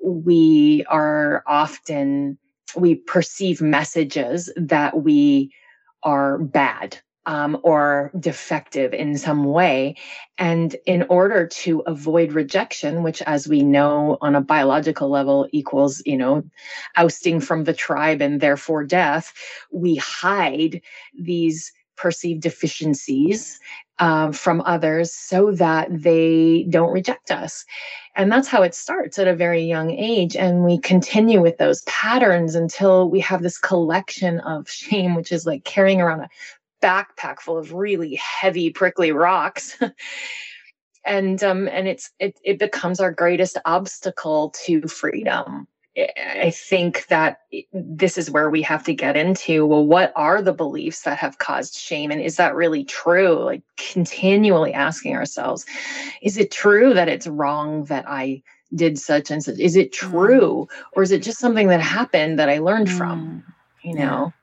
we 0.04 0.86
are 0.90 1.44
often, 1.48 2.38
we 2.76 2.94
perceive 2.94 3.62
messages 3.62 4.54
that 4.58 5.02
we 5.02 5.52
are 6.04 6.38
bad 6.38 7.00
um, 7.28 7.60
or 7.62 8.10
defective 8.20 8.94
in 8.94 9.18
some 9.18 9.44
way. 9.44 9.96
And 10.38 10.76
in 10.86 11.06
order 11.10 11.46
to 11.46 11.82
avoid 11.82 12.32
rejection, 12.32 13.04
which, 13.04 13.22
as 13.24 13.48
we 13.48 13.62
know 13.62 14.18
on 14.22 14.34
a 14.34 14.42
biological 14.42 15.10
level, 15.10 15.48
equals, 15.52 16.02
you 16.06 16.18
know, 16.18 16.44
ousting 16.96 17.40
from 17.40 17.66
the 17.66 17.74
tribe 17.74 18.22
and 18.22 18.40
therefore 18.40 18.86
death, 18.86 19.34
we 19.72 19.98
hide 19.98 20.82
these 21.20 21.72
perceived 21.98 22.42
deficiencies 22.42 23.60
uh, 24.00 24.32
from 24.32 24.62
others 24.62 25.12
so 25.12 25.52
that 25.52 25.88
they 25.92 26.66
don't 26.70 26.94
reject 26.94 27.32
us. 27.32 27.66
And 28.16 28.32
that's 28.32 28.48
how 28.48 28.64
it 28.64 28.74
starts 28.74 29.20
at 29.20 29.28
a 29.28 29.36
very 29.36 29.64
young 29.64 29.92
age. 29.92 30.36
And 30.36 30.64
we 30.64 30.80
continue 30.80 31.42
with 31.42 31.58
those 31.58 31.82
patterns 31.84 32.56
until 32.56 33.10
we 33.10 33.20
have 33.20 33.44
this 33.44 33.58
collection 33.60 34.40
of 34.40 34.70
shame, 34.70 35.16
which 35.16 35.32
is 35.32 35.46
like 35.46 35.66
carrying 35.66 36.02
around 36.02 36.22
a 36.22 36.30
backpack 36.82 37.40
full 37.40 37.58
of 37.58 37.74
really 37.74 38.16
heavy, 38.16 38.70
prickly 38.70 39.12
rocks. 39.12 39.78
and 41.06 41.44
um, 41.44 41.68
and 41.70 41.88
it's 41.88 42.12
it, 42.20 42.40
it 42.44 42.60
becomes 42.60 43.00
our 43.00 43.12
greatest 43.12 43.58
obstacle 43.66 44.54
to 44.66 44.82
freedom. 44.84 45.68
I 45.98 46.52
think 46.52 47.08
that 47.08 47.40
this 47.74 48.20
is 48.20 48.30
where 48.30 48.52
we 48.52 48.62
have 48.62 48.84
to 48.84 48.94
get 48.94 49.18
into 49.18 49.66
well, 49.66 49.84
what 49.84 50.14
are 50.16 50.44
the 50.44 50.54
beliefs 50.54 51.02
that 51.02 51.18
have 51.18 51.40
caused 51.40 51.74
shame? 51.74 52.12
And 52.12 52.22
is 52.22 52.36
that 52.36 52.54
really 52.54 52.84
true? 52.84 53.44
Like 53.44 53.64
continually 53.78 54.74
asking 54.74 55.16
ourselves, 55.16 55.66
is 56.22 56.38
it 56.38 56.52
true 56.52 56.94
that 56.94 57.10
it's 57.10 57.26
wrong 57.26 57.86
that 57.86 58.06
I 58.08 58.44
did 58.76 59.00
such 59.00 59.32
and 59.32 59.44
such? 59.44 59.58
Is 59.58 59.76
it 59.76 59.92
mm. 59.92 59.94
true? 60.12 60.68
Or 60.94 61.02
is 61.02 61.12
it 61.12 61.24
just 61.24 61.40
something 61.40 61.70
that 61.70 61.82
happened 61.82 62.38
that 62.38 62.50
I 62.50 62.60
learned 62.60 62.90
mm. 62.90 62.98
from? 62.98 63.44
You 63.82 63.96
know? 63.96 64.34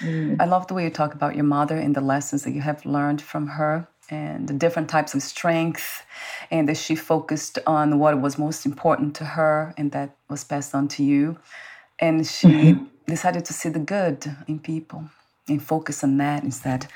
Mm. 0.00 0.40
I 0.40 0.44
love 0.44 0.66
the 0.66 0.74
way 0.74 0.84
you 0.84 0.90
talk 0.90 1.14
about 1.14 1.34
your 1.34 1.44
mother 1.44 1.76
and 1.76 1.94
the 1.94 2.00
lessons 2.00 2.44
that 2.44 2.52
you 2.52 2.60
have 2.60 2.84
learned 2.84 3.20
from 3.20 3.46
her 3.48 3.88
and 4.10 4.48
the 4.48 4.54
different 4.54 4.90
types 4.90 5.14
of 5.14 5.22
strength, 5.22 6.04
and 6.50 6.68
that 6.68 6.76
she 6.76 6.94
focused 6.94 7.58
on 7.66 7.98
what 7.98 8.20
was 8.20 8.36
most 8.36 8.66
important 8.66 9.16
to 9.16 9.24
her 9.24 9.72
and 9.78 9.92
that 9.92 10.16
was 10.28 10.44
passed 10.44 10.74
on 10.74 10.86
to 10.88 11.02
you. 11.02 11.38
And 11.98 12.26
she 12.26 12.48
mm-hmm. 12.48 12.84
decided 13.06 13.44
to 13.46 13.52
see 13.52 13.68
the 13.68 13.78
good 13.78 14.36
in 14.46 14.58
people 14.58 15.04
and 15.48 15.62
focus 15.62 16.04
on 16.04 16.18
that 16.18 16.42
instead. 16.42 16.88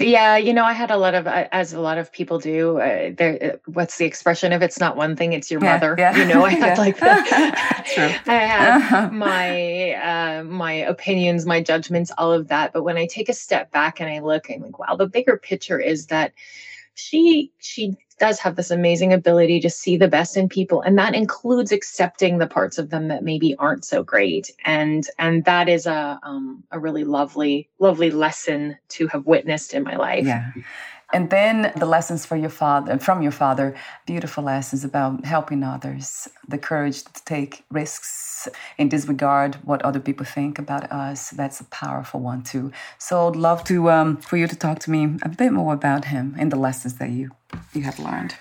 Yeah, 0.00 0.38
you 0.38 0.54
know, 0.54 0.64
I 0.64 0.72
had 0.72 0.90
a 0.90 0.96
lot 0.96 1.14
of, 1.14 1.26
uh, 1.26 1.48
as 1.52 1.74
a 1.74 1.80
lot 1.80 1.98
of 1.98 2.10
people 2.10 2.38
do. 2.38 2.78
Uh, 2.78 3.12
there, 3.14 3.38
uh, 3.42 3.56
what's 3.66 3.98
the 3.98 4.06
expression? 4.06 4.50
If 4.52 4.62
it's 4.62 4.80
not 4.80 4.96
one 4.96 5.16
thing, 5.16 5.34
it's 5.34 5.50
your 5.50 5.62
yeah, 5.62 5.74
mother. 5.74 5.94
Yeah. 5.98 6.16
You 6.16 6.24
know, 6.24 6.44
I 6.44 6.50
had 6.54 6.60
yeah. 6.60 6.78
like 6.78 6.98
that. 6.98 7.84
True. 7.94 8.04
I 8.32 8.36
had 8.36 9.12
my 9.12 9.92
uh, 9.92 10.44
my 10.44 10.72
opinions, 10.72 11.44
my 11.44 11.60
judgments, 11.60 12.10
all 12.16 12.32
of 12.32 12.48
that. 12.48 12.72
But 12.72 12.84
when 12.84 12.96
I 12.96 13.06
take 13.06 13.28
a 13.28 13.34
step 13.34 13.70
back 13.70 14.00
and 14.00 14.08
I 14.08 14.20
look, 14.20 14.50
I'm 14.50 14.62
like, 14.62 14.78
wow, 14.78 14.96
the 14.96 15.06
bigger 15.06 15.36
picture 15.36 15.78
is 15.78 16.06
that 16.06 16.32
she 16.94 17.52
she 17.58 17.96
does 18.22 18.38
have 18.38 18.54
this 18.54 18.70
amazing 18.70 19.12
ability 19.12 19.58
to 19.58 19.68
see 19.68 19.96
the 19.96 20.06
best 20.06 20.36
in 20.36 20.48
people 20.48 20.80
and 20.80 20.96
that 20.96 21.12
includes 21.12 21.72
accepting 21.72 22.38
the 22.38 22.46
parts 22.46 22.78
of 22.78 22.88
them 22.90 23.08
that 23.08 23.24
maybe 23.24 23.56
aren't 23.58 23.84
so 23.84 24.04
great. 24.04 24.52
And 24.64 25.04
and 25.18 25.44
that 25.44 25.68
is 25.68 25.86
a 25.86 26.20
um, 26.22 26.62
a 26.70 26.78
really 26.78 27.02
lovely 27.02 27.68
lovely 27.80 28.12
lesson 28.12 28.76
to 28.90 29.08
have 29.08 29.26
witnessed 29.26 29.74
in 29.74 29.82
my 29.82 29.96
life. 29.96 30.24
Yeah 30.24 30.52
and 31.12 31.30
then 31.30 31.72
the 31.76 31.86
lessons 31.86 32.24
for 32.26 32.36
your 32.36 32.50
father 32.50 32.98
from 32.98 33.22
your 33.22 33.32
father 33.32 33.74
beautiful 34.06 34.44
lessons 34.44 34.84
about 34.84 35.24
helping 35.24 35.62
others 35.62 36.28
the 36.48 36.58
courage 36.58 37.04
to 37.04 37.24
take 37.24 37.64
risks 37.70 38.48
and 38.78 38.90
disregard 38.90 39.56
what 39.64 39.82
other 39.82 40.00
people 40.00 40.26
think 40.26 40.58
about 40.58 40.90
us. 40.90 41.30
That's 41.30 41.60
a 41.60 41.64
powerful 41.64 42.20
one 42.20 42.42
too. 42.42 42.72
So 42.98 43.28
i'd 43.28 43.36
love 43.36 43.64
to 43.64 43.90
um, 43.90 44.16
for 44.16 44.36
you 44.36 44.46
to 44.46 44.56
talk 44.56 44.78
to 44.80 44.90
me 44.90 45.16
a 45.22 45.28
bit 45.28 45.52
more 45.52 45.74
about 45.74 46.06
him 46.06 46.34
and 46.38 46.50
the 46.50 46.56
lessons 46.56 46.94
that 46.94 47.10
you 47.10 47.30
you 47.74 47.82
have 47.82 47.98
learned 47.98 48.34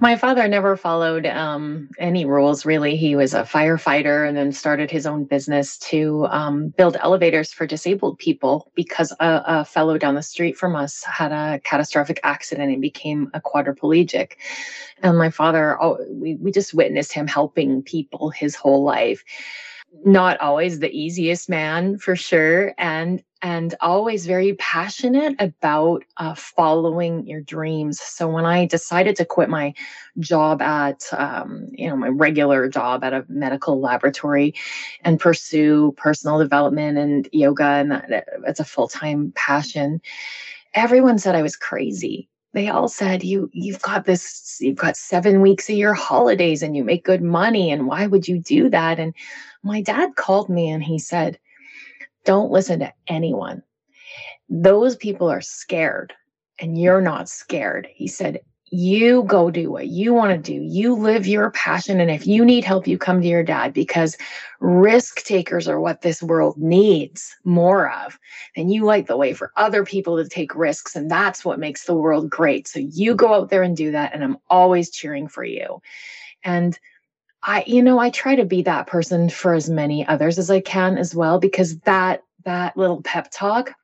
my 0.00 0.16
father 0.16 0.46
never 0.48 0.76
followed 0.76 1.26
um, 1.26 1.88
any 1.98 2.24
rules, 2.24 2.64
really. 2.64 2.96
He 2.96 3.16
was 3.16 3.34
a 3.34 3.42
firefighter 3.42 4.26
and 4.28 4.36
then 4.36 4.52
started 4.52 4.90
his 4.90 5.06
own 5.06 5.24
business 5.24 5.78
to 5.78 6.26
um, 6.30 6.68
build 6.70 6.96
elevators 7.00 7.52
for 7.52 7.66
disabled 7.66 8.18
people 8.18 8.70
because 8.74 9.12
a, 9.20 9.42
a, 9.46 9.64
fellow 9.64 9.98
down 9.98 10.14
the 10.14 10.22
street 10.22 10.56
from 10.56 10.76
us 10.76 11.02
had 11.04 11.32
a 11.32 11.60
catastrophic 11.60 12.20
accident 12.22 12.72
and 12.72 12.82
became 12.82 13.30
a 13.34 13.40
quadriplegic. 13.40 14.32
And 15.02 15.18
my 15.18 15.30
father, 15.30 15.80
oh, 15.82 15.98
we, 16.10 16.36
we 16.36 16.50
just 16.50 16.74
witnessed 16.74 17.12
him 17.12 17.26
helping 17.26 17.82
people 17.82 18.30
his 18.30 18.54
whole 18.54 18.84
life 18.84 19.24
not 20.04 20.38
always 20.40 20.78
the 20.78 20.90
easiest 20.90 21.48
man 21.48 21.98
for 21.98 22.14
sure 22.14 22.74
and 22.78 23.22
and 23.42 23.74
always 23.80 24.26
very 24.26 24.54
passionate 24.54 25.36
about 25.38 26.04
uh, 26.16 26.34
following 26.34 27.26
your 27.26 27.40
dreams. 27.40 28.00
So 28.00 28.28
when 28.28 28.44
i 28.44 28.66
decided 28.66 29.16
to 29.16 29.24
quit 29.24 29.48
my 29.48 29.74
job 30.18 30.60
at 30.62 31.04
um, 31.12 31.68
you 31.72 31.88
know 31.88 31.96
my 31.96 32.08
regular 32.08 32.68
job 32.68 33.04
at 33.04 33.12
a 33.12 33.24
medical 33.28 33.80
laboratory 33.80 34.54
and 35.04 35.20
pursue 35.20 35.92
personal 35.96 36.38
development 36.38 36.98
and 36.98 37.28
yoga 37.32 37.64
and 37.64 37.90
that, 37.92 38.26
it's 38.46 38.60
a 38.60 38.64
full-time 38.64 39.32
passion 39.36 40.00
everyone 40.74 41.18
said 41.18 41.34
i 41.34 41.42
was 41.42 41.56
crazy. 41.56 42.28
They 42.54 42.68
all 42.68 42.88
said 42.88 43.22
you 43.22 43.50
you've 43.52 43.82
got 43.82 44.04
this 44.06 44.56
you've 44.60 44.76
got 44.76 44.96
7 44.96 45.40
weeks 45.40 45.68
of 45.68 45.76
your 45.76 45.94
holidays 45.94 46.62
and 46.62 46.76
you 46.76 46.82
make 46.84 47.04
good 47.04 47.22
money 47.22 47.70
and 47.70 47.86
why 47.86 48.06
would 48.06 48.26
you 48.26 48.38
do 48.38 48.70
that? 48.70 48.98
And 48.98 49.14
my 49.62 49.82
dad 49.82 50.16
called 50.16 50.48
me 50.48 50.68
and 50.68 50.82
he 50.82 50.98
said 50.98 51.38
don't 52.28 52.52
listen 52.52 52.78
to 52.78 52.92
anyone 53.06 53.62
those 54.50 54.94
people 54.96 55.30
are 55.30 55.40
scared 55.40 56.12
and 56.58 56.80
you're 56.80 57.00
not 57.00 57.28
scared 57.28 57.88
he 57.92 58.06
said 58.06 58.40
you 58.70 59.22
go 59.24 59.50
do 59.50 59.70
what 59.70 59.88
you 59.88 60.12
want 60.12 60.32
to 60.32 60.52
do. 60.52 60.60
You 60.62 60.94
live 60.94 61.26
your 61.26 61.50
passion. 61.50 62.00
And 62.00 62.10
if 62.10 62.26
you 62.26 62.44
need 62.44 62.64
help, 62.64 62.86
you 62.86 62.98
come 62.98 63.20
to 63.20 63.28
your 63.28 63.42
dad 63.42 63.72
because 63.72 64.16
risk 64.60 65.24
takers 65.24 65.68
are 65.68 65.80
what 65.80 66.02
this 66.02 66.22
world 66.22 66.58
needs 66.58 67.34
more 67.44 67.90
of. 67.90 68.18
And 68.56 68.72
you 68.72 68.84
light 68.84 69.06
the 69.06 69.16
way 69.16 69.32
for 69.32 69.52
other 69.56 69.84
people 69.84 70.16
to 70.16 70.28
take 70.28 70.54
risks. 70.54 70.96
And 70.96 71.10
that's 71.10 71.44
what 71.44 71.58
makes 71.58 71.84
the 71.84 71.94
world 71.94 72.28
great. 72.28 72.68
So 72.68 72.80
you 72.80 73.14
go 73.14 73.34
out 73.34 73.50
there 73.50 73.62
and 73.62 73.76
do 73.76 73.90
that. 73.92 74.14
And 74.14 74.22
I'm 74.22 74.38
always 74.50 74.90
cheering 74.90 75.28
for 75.28 75.44
you. 75.44 75.80
And 76.44 76.78
I, 77.42 77.64
you 77.66 77.82
know, 77.82 77.98
I 77.98 78.10
try 78.10 78.36
to 78.36 78.44
be 78.44 78.62
that 78.62 78.86
person 78.86 79.28
for 79.28 79.54
as 79.54 79.70
many 79.70 80.06
others 80.06 80.38
as 80.38 80.50
I 80.50 80.60
can 80.60 80.98
as 80.98 81.14
well, 81.14 81.38
because 81.38 81.78
that, 81.80 82.24
that 82.44 82.76
little 82.76 83.02
pep 83.02 83.30
talk 83.30 83.74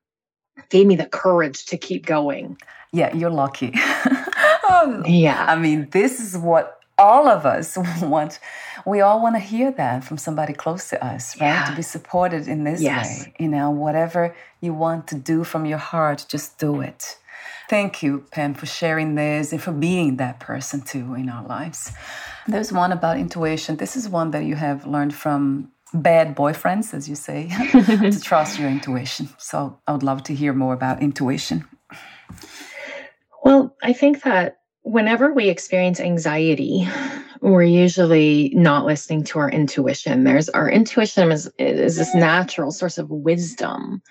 gave 0.70 0.86
me 0.86 0.96
the 0.96 1.06
courage 1.06 1.66
to 1.66 1.76
keep 1.76 2.06
going. 2.06 2.56
Yeah, 2.92 3.14
you're 3.14 3.30
lucky. 3.30 3.74
um, 4.70 5.04
yeah. 5.06 5.46
I 5.48 5.56
mean, 5.56 5.88
this 5.90 6.20
is 6.20 6.36
what 6.36 6.80
all 6.98 7.28
of 7.28 7.44
us 7.44 7.76
want. 8.02 8.38
We 8.86 9.00
all 9.00 9.22
want 9.22 9.34
to 9.36 9.40
hear 9.40 9.72
that 9.72 10.04
from 10.04 10.18
somebody 10.18 10.52
close 10.52 10.90
to 10.90 11.04
us, 11.04 11.40
right? 11.40 11.48
Yeah. 11.48 11.70
To 11.70 11.76
be 11.76 11.82
supported 11.82 12.48
in 12.48 12.64
this 12.64 12.80
yes. 12.80 13.24
way. 13.24 13.34
You 13.38 13.48
know, 13.48 13.70
whatever 13.70 14.34
you 14.60 14.74
want 14.74 15.08
to 15.08 15.16
do 15.16 15.44
from 15.44 15.66
your 15.66 15.78
heart, 15.78 16.26
just 16.28 16.58
do 16.58 16.80
it. 16.80 17.18
Thank 17.68 18.02
you, 18.02 18.26
Pam, 18.30 18.54
for 18.54 18.66
sharing 18.66 19.14
this 19.14 19.52
and 19.52 19.62
for 19.62 19.72
being 19.72 20.16
that 20.16 20.38
person 20.40 20.82
too 20.82 21.14
in 21.14 21.28
our 21.28 21.44
lives. 21.46 21.92
There's 22.46 22.72
one 22.72 22.92
about 22.92 23.18
intuition. 23.18 23.76
This 23.76 23.96
is 23.96 24.08
one 24.08 24.32
that 24.32 24.44
you 24.44 24.54
have 24.54 24.86
learned 24.86 25.14
from 25.14 25.72
bad 25.94 26.36
boyfriends, 26.36 26.92
as 26.92 27.08
you 27.08 27.14
say, 27.14 27.48
to 27.72 28.20
trust 28.20 28.58
your 28.58 28.68
intuition. 28.68 29.28
So 29.38 29.80
I 29.86 29.92
would 29.92 30.02
love 30.02 30.22
to 30.24 30.34
hear 30.34 30.52
more 30.52 30.74
about 30.74 31.02
intuition. 31.02 31.64
Well, 33.42 33.74
I 33.82 33.92
think 33.92 34.22
that 34.22 34.58
whenever 34.82 35.32
we 35.32 35.48
experience 35.48 36.00
anxiety, 36.00 36.86
we're 37.40 37.62
usually 37.62 38.52
not 38.54 38.84
listening 38.86 39.24
to 39.24 39.38
our 39.38 39.50
intuition. 39.50 40.24
There's 40.24 40.48
our 40.50 40.68
intuition 40.68 41.32
is, 41.32 41.50
is 41.58 41.96
this 41.96 42.14
natural 42.14 42.70
source 42.70 42.98
of 42.98 43.10
wisdom 43.10 44.02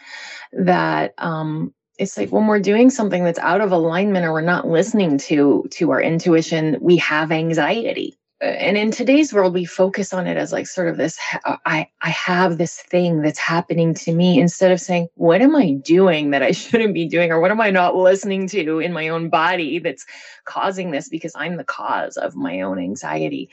that 0.54 1.14
um, 1.18 1.74
it's 1.98 2.18
like 2.18 2.32
when 2.32 2.48
we're 2.48 2.60
doing 2.60 2.90
something 2.90 3.24
that's 3.24 3.40
out 3.40 3.62
of 3.62 3.72
alignment 3.72 4.26
or 4.26 4.34
we're 4.34 4.42
not 4.42 4.68
listening 4.68 5.18
to 5.20 5.66
to 5.72 5.92
our 5.92 6.02
intuition, 6.02 6.78
we 6.82 6.98
have 6.98 7.32
anxiety. 7.32 8.18
And 8.42 8.76
in 8.76 8.92
today's 8.92 9.32
world 9.32 9.54
we 9.54 9.64
focus 9.64 10.12
on 10.12 10.28
it 10.28 10.36
as 10.36 10.52
like 10.52 10.68
sort 10.68 10.90
of 10.90 10.98
this 10.98 11.18
uh, 11.46 11.56
i 11.66 11.88
i 12.02 12.10
have 12.10 12.58
this 12.58 12.82
thing 12.82 13.22
that's 13.22 13.40
happening 13.40 13.94
to 13.94 14.14
me 14.14 14.38
instead 14.38 14.70
of 14.74 14.82
saying 14.82 15.08
what 15.16 15.42
am 15.42 15.56
i 15.56 15.72
doing 15.72 16.32
that 16.32 16.44
i 16.44 16.52
shouldn't 16.64 16.94
be 16.94 17.08
doing? 17.08 17.32
Or 17.32 17.40
what 17.40 17.52
am 17.52 17.62
i 17.62 17.70
not 17.70 17.96
listening 17.96 18.48
to 18.50 18.80
in 18.80 18.92
my 18.92 19.08
own 19.08 19.30
body 19.30 19.80
that's 19.80 20.06
causing 20.44 20.92
this 20.92 21.08
because 21.08 21.32
i'm 21.36 21.56
the 21.56 21.64
cause 21.64 22.18
of 22.18 22.36
my 22.36 22.60
own 22.62 22.80
anxiety? 22.80 23.50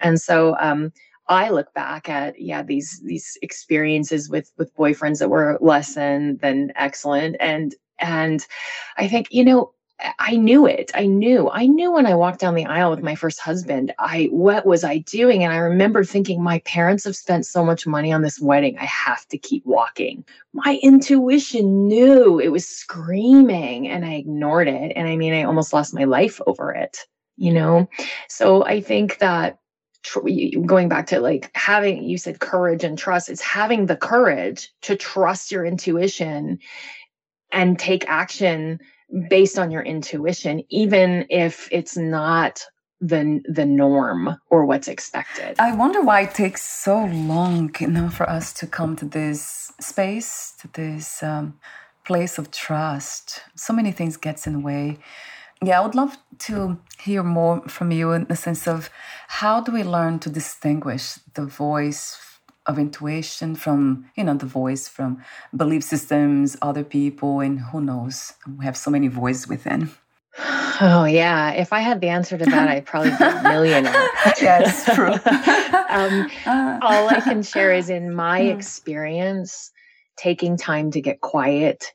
And 0.00 0.20
so 0.20 0.56
um 0.60 0.92
I 1.26 1.48
look 1.48 1.72
back 1.72 2.08
at 2.08 2.38
yeah 2.38 2.62
these 2.62 3.00
these 3.02 3.38
experiences 3.40 4.28
with 4.28 4.52
with 4.58 4.76
boyfriends 4.76 5.20
that 5.20 5.30
were 5.30 5.58
less 5.60 5.94
than 5.94 6.36
than 6.38 6.72
excellent. 6.76 7.36
And 7.40 7.74
and 7.98 8.46
I 8.96 9.08
think 9.08 9.28
you 9.30 9.44
know 9.44 9.74
I 10.18 10.36
knew 10.36 10.66
it. 10.66 10.90
I 10.94 11.06
knew. 11.06 11.48
I 11.50 11.66
knew 11.66 11.92
when 11.92 12.06
I 12.06 12.14
walked 12.14 12.40
down 12.40 12.54
the 12.54 12.66
aisle 12.66 12.90
with 12.90 13.02
my 13.02 13.14
first 13.14 13.40
husband, 13.40 13.94
I 13.98 14.24
what 14.32 14.66
was 14.66 14.82
I 14.82 14.98
doing? 14.98 15.44
And 15.44 15.52
I 15.52 15.58
remember 15.58 16.04
thinking 16.04 16.42
my 16.42 16.58
parents 16.60 17.04
have 17.04 17.14
spent 17.16 17.46
so 17.46 17.64
much 17.64 17.86
money 17.86 18.12
on 18.12 18.22
this 18.22 18.40
wedding. 18.40 18.76
I 18.78 18.84
have 18.84 19.26
to 19.28 19.38
keep 19.38 19.64
walking. 19.64 20.24
My 20.52 20.80
intuition 20.82 21.86
knew 21.86 22.40
it 22.40 22.48
was 22.48 22.66
screaming 22.66 23.88
and 23.88 24.04
I 24.04 24.14
ignored 24.14 24.68
it. 24.68 24.92
And 24.96 25.08
I 25.08 25.16
mean, 25.16 25.32
I 25.32 25.44
almost 25.44 25.72
lost 25.72 25.94
my 25.94 26.04
life 26.04 26.40
over 26.46 26.72
it, 26.72 26.98
you 27.36 27.52
know? 27.52 27.88
So 28.28 28.64
I 28.64 28.80
think 28.80 29.18
that 29.18 29.58
going 30.66 30.88
back 30.88 31.06
to 31.06 31.20
like 31.20 31.50
having 31.54 32.02
you 32.02 32.18
said 32.18 32.38
courage 32.38 32.84
and 32.84 32.98
trust 32.98 33.30
it's 33.30 33.40
having 33.40 33.86
the 33.86 33.96
courage 33.96 34.70
to 34.82 34.96
trust 34.96 35.50
your 35.50 35.64
intuition 35.64 36.58
and 37.54 37.78
take 37.78 38.04
action 38.08 38.80
based 39.30 39.58
on 39.58 39.70
your 39.70 39.82
intuition, 39.82 40.62
even 40.68 41.26
if 41.30 41.68
it's 41.70 41.96
not 41.96 42.64
the 43.00 43.40
the 43.48 43.66
norm 43.66 44.36
or 44.50 44.64
what's 44.64 44.88
expected. 44.88 45.56
I 45.58 45.74
wonder 45.74 46.00
why 46.02 46.22
it 46.22 46.34
takes 46.34 46.62
so 46.62 47.04
long, 47.04 47.74
you 47.80 47.88
know, 47.88 48.08
for 48.08 48.28
us 48.28 48.52
to 48.54 48.66
come 48.66 48.96
to 48.96 49.04
this 49.04 49.72
space, 49.80 50.54
to 50.60 50.68
this 50.68 51.22
um, 51.22 51.58
place 52.04 52.38
of 52.38 52.50
trust. 52.50 53.42
So 53.56 53.72
many 53.72 53.92
things 53.92 54.16
gets 54.16 54.46
in 54.46 54.52
the 54.54 54.58
way. 54.58 54.98
Yeah, 55.62 55.80
I 55.80 55.84
would 55.84 55.94
love 55.94 56.16
to 56.40 56.78
hear 57.00 57.22
more 57.22 57.62
from 57.68 57.90
you 57.90 58.12
in 58.12 58.24
the 58.24 58.36
sense 58.36 58.66
of 58.66 58.90
how 59.28 59.60
do 59.60 59.72
we 59.72 59.82
learn 59.82 60.18
to 60.20 60.30
distinguish 60.30 61.14
the 61.34 61.46
voice 61.46 62.16
of 62.66 62.78
intuition 62.78 63.54
from 63.54 64.06
you 64.16 64.24
know 64.24 64.34
the 64.34 64.46
voice 64.46 64.88
from 64.88 65.22
belief 65.54 65.82
systems 65.82 66.56
other 66.62 66.84
people 66.84 67.40
and 67.40 67.60
who 67.60 67.80
knows? 67.80 68.32
We 68.58 68.64
have 68.64 68.76
so 68.76 68.90
many 68.90 69.08
voices 69.08 69.48
within. 69.48 69.90
Oh 70.80 71.04
yeah. 71.04 71.52
If 71.52 71.72
i 71.72 71.80
had 71.80 72.00
the 72.00 72.08
answer 72.08 72.36
to 72.36 72.44
that 72.44 72.68
i'd 72.68 72.86
probably 72.86 73.10
be 73.10 73.24
a 73.24 73.42
millionaire. 73.42 74.08
It's 74.26 74.94
true. 74.94 75.14
Um, 75.94 76.28
all 76.82 77.08
i 77.08 77.20
can 77.20 77.44
share 77.44 77.72
is 77.72 77.88
in 77.88 78.12
my 78.12 78.42
hmm. 78.42 78.48
experience 78.48 79.70
taking 80.16 80.56
time 80.56 80.90
to 80.90 81.00
get 81.00 81.20
quiet 81.20 81.92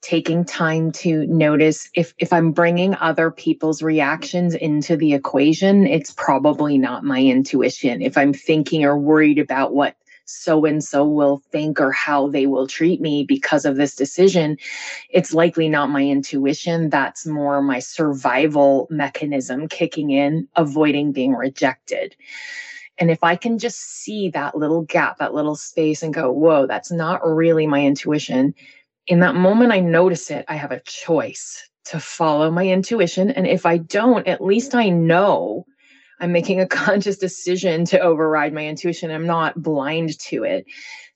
taking 0.00 0.44
time 0.44 0.92
to 0.92 1.26
notice 1.26 1.90
if 1.94 2.14
if 2.18 2.32
i'm 2.32 2.52
bringing 2.52 2.94
other 2.94 3.30
people's 3.30 3.82
reactions 3.82 4.54
into 4.54 4.96
the 4.96 5.12
equation 5.12 5.86
it's 5.86 6.10
probably 6.12 6.78
not 6.78 7.04
my 7.04 7.20
intuition. 7.20 8.00
If 8.00 8.16
i'm 8.16 8.32
thinking 8.32 8.84
or 8.84 8.98
worried 8.98 9.38
about 9.38 9.74
what 9.74 9.96
so 10.24 10.64
and 10.64 10.82
so 10.82 11.06
will 11.06 11.42
think 11.50 11.80
or 11.80 11.92
how 11.92 12.28
they 12.28 12.46
will 12.46 12.66
treat 12.66 13.00
me 13.00 13.24
because 13.24 13.64
of 13.64 13.76
this 13.76 13.94
decision, 13.94 14.56
it's 15.10 15.34
likely 15.34 15.68
not 15.68 15.90
my 15.90 16.02
intuition. 16.02 16.90
That's 16.90 17.26
more 17.26 17.62
my 17.62 17.78
survival 17.78 18.86
mechanism 18.90 19.68
kicking 19.68 20.10
in, 20.10 20.48
avoiding 20.56 21.12
being 21.12 21.34
rejected. 21.34 22.16
And 22.98 23.10
if 23.10 23.24
I 23.24 23.36
can 23.36 23.58
just 23.58 23.80
see 23.80 24.30
that 24.30 24.56
little 24.56 24.82
gap, 24.82 25.18
that 25.18 25.34
little 25.34 25.56
space, 25.56 26.02
and 26.02 26.14
go, 26.14 26.30
whoa, 26.30 26.66
that's 26.66 26.92
not 26.92 27.26
really 27.26 27.66
my 27.66 27.84
intuition. 27.84 28.54
In 29.06 29.20
that 29.20 29.34
moment, 29.34 29.72
I 29.72 29.80
notice 29.80 30.30
it. 30.30 30.44
I 30.48 30.56
have 30.56 30.72
a 30.72 30.80
choice 30.80 31.68
to 31.86 32.00
follow 32.00 32.50
my 32.50 32.66
intuition. 32.66 33.30
And 33.30 33.46
if 33.46 33.66
I 33.66 33.78
don't, 33.78 34.26
at 34.26 34.42
least 34.42 34.74
I 34.74 34.88
know 34.88 35.66
I'm 36.20 36.32
making 36.32 36.60
a 36.60 36.66
conscious 36.84 37.18
decision 37.18 37.84
to 37.86 38.00
override 38.00 38.52
my 38.52 38.66
intuition. 38.66 39.10
I'm 39.10 39.26
not 39.26 39.62
blind 39.62 40.18
to 40.20 40.44
it. 40.44 40.66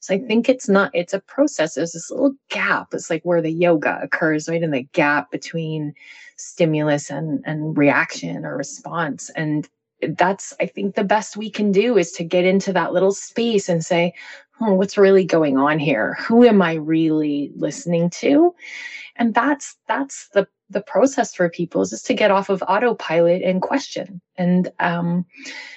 So 0.01 0.15
I 0.15 0.19
think 0.19 0.49
it's 0.49 0.69
not, 0.69 0.91
it's 0.95 1.15
a 1.15 1.21
process. 1.21 1.75
There's 1.75 1.93
this 1.93 2.11
little 2.11 2.35
gap. 2.51 2.89
It's 2.93 3.11
like 3.11 3.23
where 3.25 3.43
the 3.43 3.53
yoga 3.53 3.99
occurs, 4.03 4.49
right? 4.49 4.63
In 4.63 4.71
the 4.71 4.85
gap 4.93 5.31
between 5.31 5.95
stimulus 6.37 7.11
and, 7.11 7.43
and 7.45 7.77
reaction 7.77 8.45
or 8.45 8.57
response. 8.57 9.31
And 9.31 9.69
that's, 10.01 10.55
I 10.61 10.67
think 10.67 10.95
the 10.95 11.05
best 11.05 11.37
we 11.37 11.51
can 11.51 11.73
do 11.73 11.99
is 11.99 12.13
to 12.13 12.25
get 12.25 12.45
into 12.45 12.73
that 12.73 12.93
little 12.93 13.11
space 13.11 13.69
and 13.69 13.85
say, 13.85 14.15
oh, 14.61 14.75
what's 14.75 14.97
really 14.97 15.25
going 15.25 15.57
on 15.57 15.79
here? 15.79 16.17
Who 16.21 16.45
am 16.45 16.63
I 16.63 16.75
really 16.75 17.51
listening 17.57 18.11
to? 18.11 18.55
And 19.17 19.35
that's, 19.35 19.77
that's 19.89 20.29
the 20.29 20.47
the 20.71 20.81
process 20.81 21.35
for 21.35 21.49
people 21.49 21.83
is 21.83 21.91
just 21.91 22.07
to 22.07 22.15
get 22.15 22.31
off 22.31 22.51
of 22.51 22.63
autopilot 22.67 23.43
and 23.43 23.63
question. 23.63 24.21
And 24.37 24.71
um, 24.79 25.27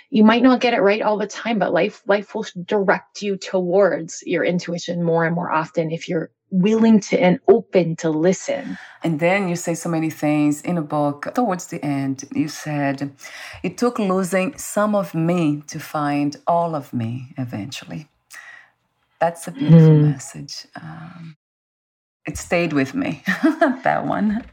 you 0.10 0.24
might 0.24 0.44
not 0.44 0.60
get 0.60 0.74
it 0.74 0.82
right 0.82 1.02
all 1.02 1.18
the 1.18 1.28
time, 1.28 1.60
but 1.60 1.74
life 1.74 2.04
life 2.06 2.36
will 2.36 2.46
direct 2.66 3.22
you 3.22 3.38
towards 3.38 4.24
your 4.26 4.44
intuition 4.44 5.04
more 5.04 5.26
and 5.26 5.36
more 5.36 5.52
often 5.52 5.92
if 5.92 6.10
you're 6.10 6.32
willing 6.52 7.00
to 7.00 7.20
and 7.20 7.40
open 7.48 7.96
to 7.96 8.10
listen. 8.10 8.78
And 9.04 9.20
then 9.20 9.48
you 9.48 9.56
say 9.56 9.74
so 9.74 9.90
many 9.90 10.10
things 10.10 10.62
in 10.62 10.78
a 10.78 10.82
book. 10.82 11.34
Towards 11.34 11.68
the 11.68 11.84
end, 11.84 12.26
you 12.36 12.50
said, 12.50 13.16
It 13.64 13.78
took 13.78 13.98
losing 13.98 14.58
some 14.58 14.94
of 14.94 15.16
me 15.16 15.64
to 15.68 15.80
find 15.80 16.36
all 16.46 16.76
of 16.76 16.94
me 16.94 17.34
eventually. 17.38 18.10
That's 19.20 19.48
a 19.48 19.52
beautiful 19.52 19.96
mm. 19.96 20.12
message. 20.12 20.66
Um, 20.76 21.38
it 22.26 22.38
stayed 22.38 22.74
with 22.74 22.94
me, 22.94 23.24
that 23.84 24.06
one. 24.06 24.44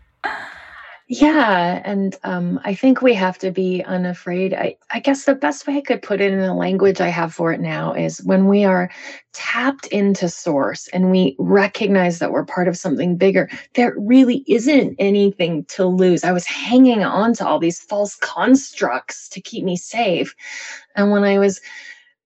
Yeah, 1.11 1.81
and 1.87 2.14
um, 2.22 2.61
I 2.64 2.74
think 2.74 3.00
we 3.00 3.14
have 3.14 3.38
to 3.38 3.50
be 3.50 3.83
unafraid. 3.83 4.52
I, 4.52 4.76
I 4.90 5.00
guess 5.00 5.24
the 5.24 5.35
best 5.35 5.66
way 5.66 5.78
I 5.78 5.81
could 5.81 6.02
put 6.02 6.20
it 6.20 6.33
in 6.35 6.40
the 6.40 6.52
language 6.52 7.00
I 7.00 7.09
have 7.09 7.33
for 7.33 7.50
it 7.50 7.61
now 7.61 7.94
is 7.94 8.22
when 8.24 8.46
we 8.46 8.64
are 8.64 8.90
tapped 9.33 9.87
into 9.87 10.28
source 10.28 10.87
and 10.88 11.11
we 11.11 11.35
recognize 11.38 12.18
that 12.18 12.31
we're 12.31 12.44
part 12.44 12.68
of 12.68 12.76
something 12.76 13.16
bigger, 13.16 13.48
there 13.72 13.94
really 13.96 14.44
isn't 14.46 14.96
anything 14.98 15.64
to 15.66 15.87
lose. 15.87 16.24
I 16.24 16.33
was 16.33 16.44
hanging 16.44 17.02
on 17.02 17.33
to 17.35 17.46
all 17.46 17.59
these 17.59 17.81
false 17.81 18.14
constructs 18.16 19.31
to 19.31 19.40
keep 19.40 19.64
me 19.64 19.78
safe. 19.78 20.35
And 20.94 21.11
when 21.11 21.24
I 21.24 21.38
was 21.38 21.59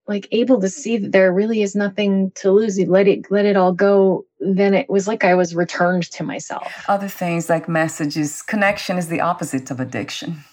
like 0.09 0.27
able 0.33 0.61
to 0.61 0.69
see 0.69 0.97
that 0.99 1.13
there 1.13 1.33
really 1.33 1.63
is 1.63 1.77
nothing 1.77 2.33
to 2.37 2.51
lose. 2.51 2.79
You 2.79 2.87
let 2.87 3.07
it 3.07 3.31
let 3.31 3.47
it 3.47 3.57
all 3.57 3.73
go 3.73 4.25
then 4.41 4.75
it 4.75 4.91
was 4.91 5.07
like 5.07 5.23
i 5.23 5.35
was 5.35 5.55
returned 5.55 6.11
to 6.11 6.25
myself. 6.25 6.85
Other 6.89 7.09
things 7.09 7.49
like 7.49 7.69
messages 7.69 8.43
connection 8.43 8.99
is 8.99 9.09
the 9.09 9.21
opposite 9.21 9.71
of 9.71 9.81
addiction. 9.81 10.45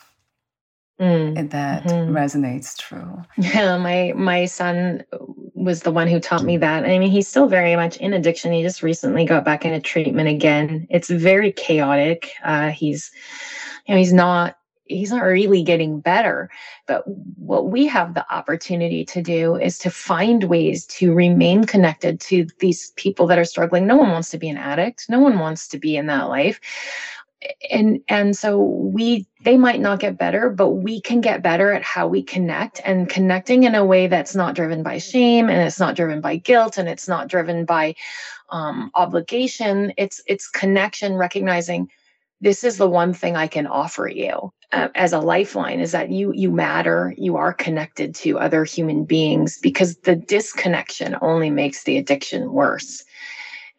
Mm. 0.99 1.39
and 1.39 1.51
that 1.51 1.85
mm-hmm. 1.85 2.13
resonates 2.13 2.77
true. 2.77 3.23
Yeah 3.37 3.77
my 3.77 4.13
my 4.17 4.45
son 4.45 5.05
was 5.53 5.83
the 5.83 5.91
one 5.91 6.09
who 6.09 6.19
taught 6.19 6.43
me 6.43 6.57
that. 6.57 6.83
I 6.85 6.99
mean 6.99 7.09
he's 7.09 7.27
still 7.27 7.47
very 7.47 7.75
much 7.75 7.97
in 7.97 8.13
addiction. 8.13 8.51
He 8.51 8.61
just 8.61 8.83
recently 8.83 9.25
got 9.25 9.45
back 9.45 9.65
into 9.65 9.79
treatment 9.79 10.27
again. 10.27 10.87
It's 10.89 11.09
very 11.09 11.53
chaotic. 11.53 12.33
Uh, 12.43 12.69
he's 12.69 13.11
you 13.87 13.95
know 13.95 13.99
he's 13.99 14.13
not 14.13 14.58
he's 14.89 15.11
not 15.11 15.23
really 15.23 15.63
getting 15.63 16.01
better. 16.01 16.49
But 16.87 17.03
what 17.37 17.69
we 17.69 17.85
have 17.87 18.13
the 18.13 18.25
opportunity 18.33 19.05
to 19.05 19.21
do 19.21 19.55
is 19.55 19.77
to 19.79 19.89
find 19.89 20.43
ways 20.45 20.85
to 20.87 21.13
remain 21.13 21.63
connected 21.63 22.19
to 22.21 22.47
these 22.59 22.91
people 22.95 23.27
that 23.27 23.39
are 23.39 23.45
struggling. 23.45 23.87
No 23.87 23.95
one 23.95 24.09
wants 24.09 24.31
to 24.31 24.37
be 24.37 24.49
an 24.49 24.57
addict. 24.57 25.05
No 25.07 25.19
one 25.19 25.39
wants 25.39 25.67
to 25.69 25.77
be 25.77 25.95
in 25.95 26.07
that 26.07 26.27
life. 26.27 26.59
And 27.71 28.01
and 28.09 28.35
so 28.35 28.59
we 28.61 29.25
they 29.45 29.55
might 29.55 29.79
not 29.79 30.01
get 30.01 30.17
better, 30.17 30.49
but 30.49 30.71
we 30.71 30.99
can 30.99 31.21
get 31.21 31.41
better 31.41 31.71
at 31.71 31.83
how 31.83 32.05
we 32.05 32.21
connect 32.21 32.81
and 32.83 33.07
connecting 33.07 33.63
in 33.63 33.75
a 33.75 33.85
way 33.85 34.07
that's 34.07 34.35
not 34.35 34.55
driven 34.55 34.83
by 34.83 34.97
shame 34.97 35.49
and 35.49 35.61
it's 35.61 35.79
not 35.79 35.95
driven 35.95 36.19
by 36.19 36.35
guilt 36.35 36.77
and 36.77 36.89
it's 36.89 37.07
not 37.07 37.29
driven 37.29 37.63
by 37.63 37.95
um, 38.49 38.91
obligation. 38.93 39.93
It's 39.95 40.21
it's 40.27 40.49
connection, 40.49 41.15
recognizing 41.15 41.89
this 42.41 42.63
is 42.63 42.77
the 42.77 42.89
one 42.89 43.13
thing 43.13 43.35
I 43.35 43.47
can 43.47 43.67
offer 43.67 44.07
you 44.07 44.51
uh, 44.71 44.89
as 44.95 45.13
a 45.13 45.19
lifeline 45.19 45.79
is 45.79 45.91
that 45.91 46.11
you 46.11 46.31
you 46.33 46.51
matter. 46.51 47.13
You 47.17 47.35
are 47.37 47.53
connected 47.53 48.15
to 48.15 48.39
other 48.39 48.63
human 48.63 49.03
beings 49.05 49.57
because 49.61 49.97
the 49.97 50.15
disconnection 50.15 51.15
only 51.21 51.49
makes 51.49 51.83
the 51.83 51.97
addiction 51.97 52.51
worse 52.53 53.03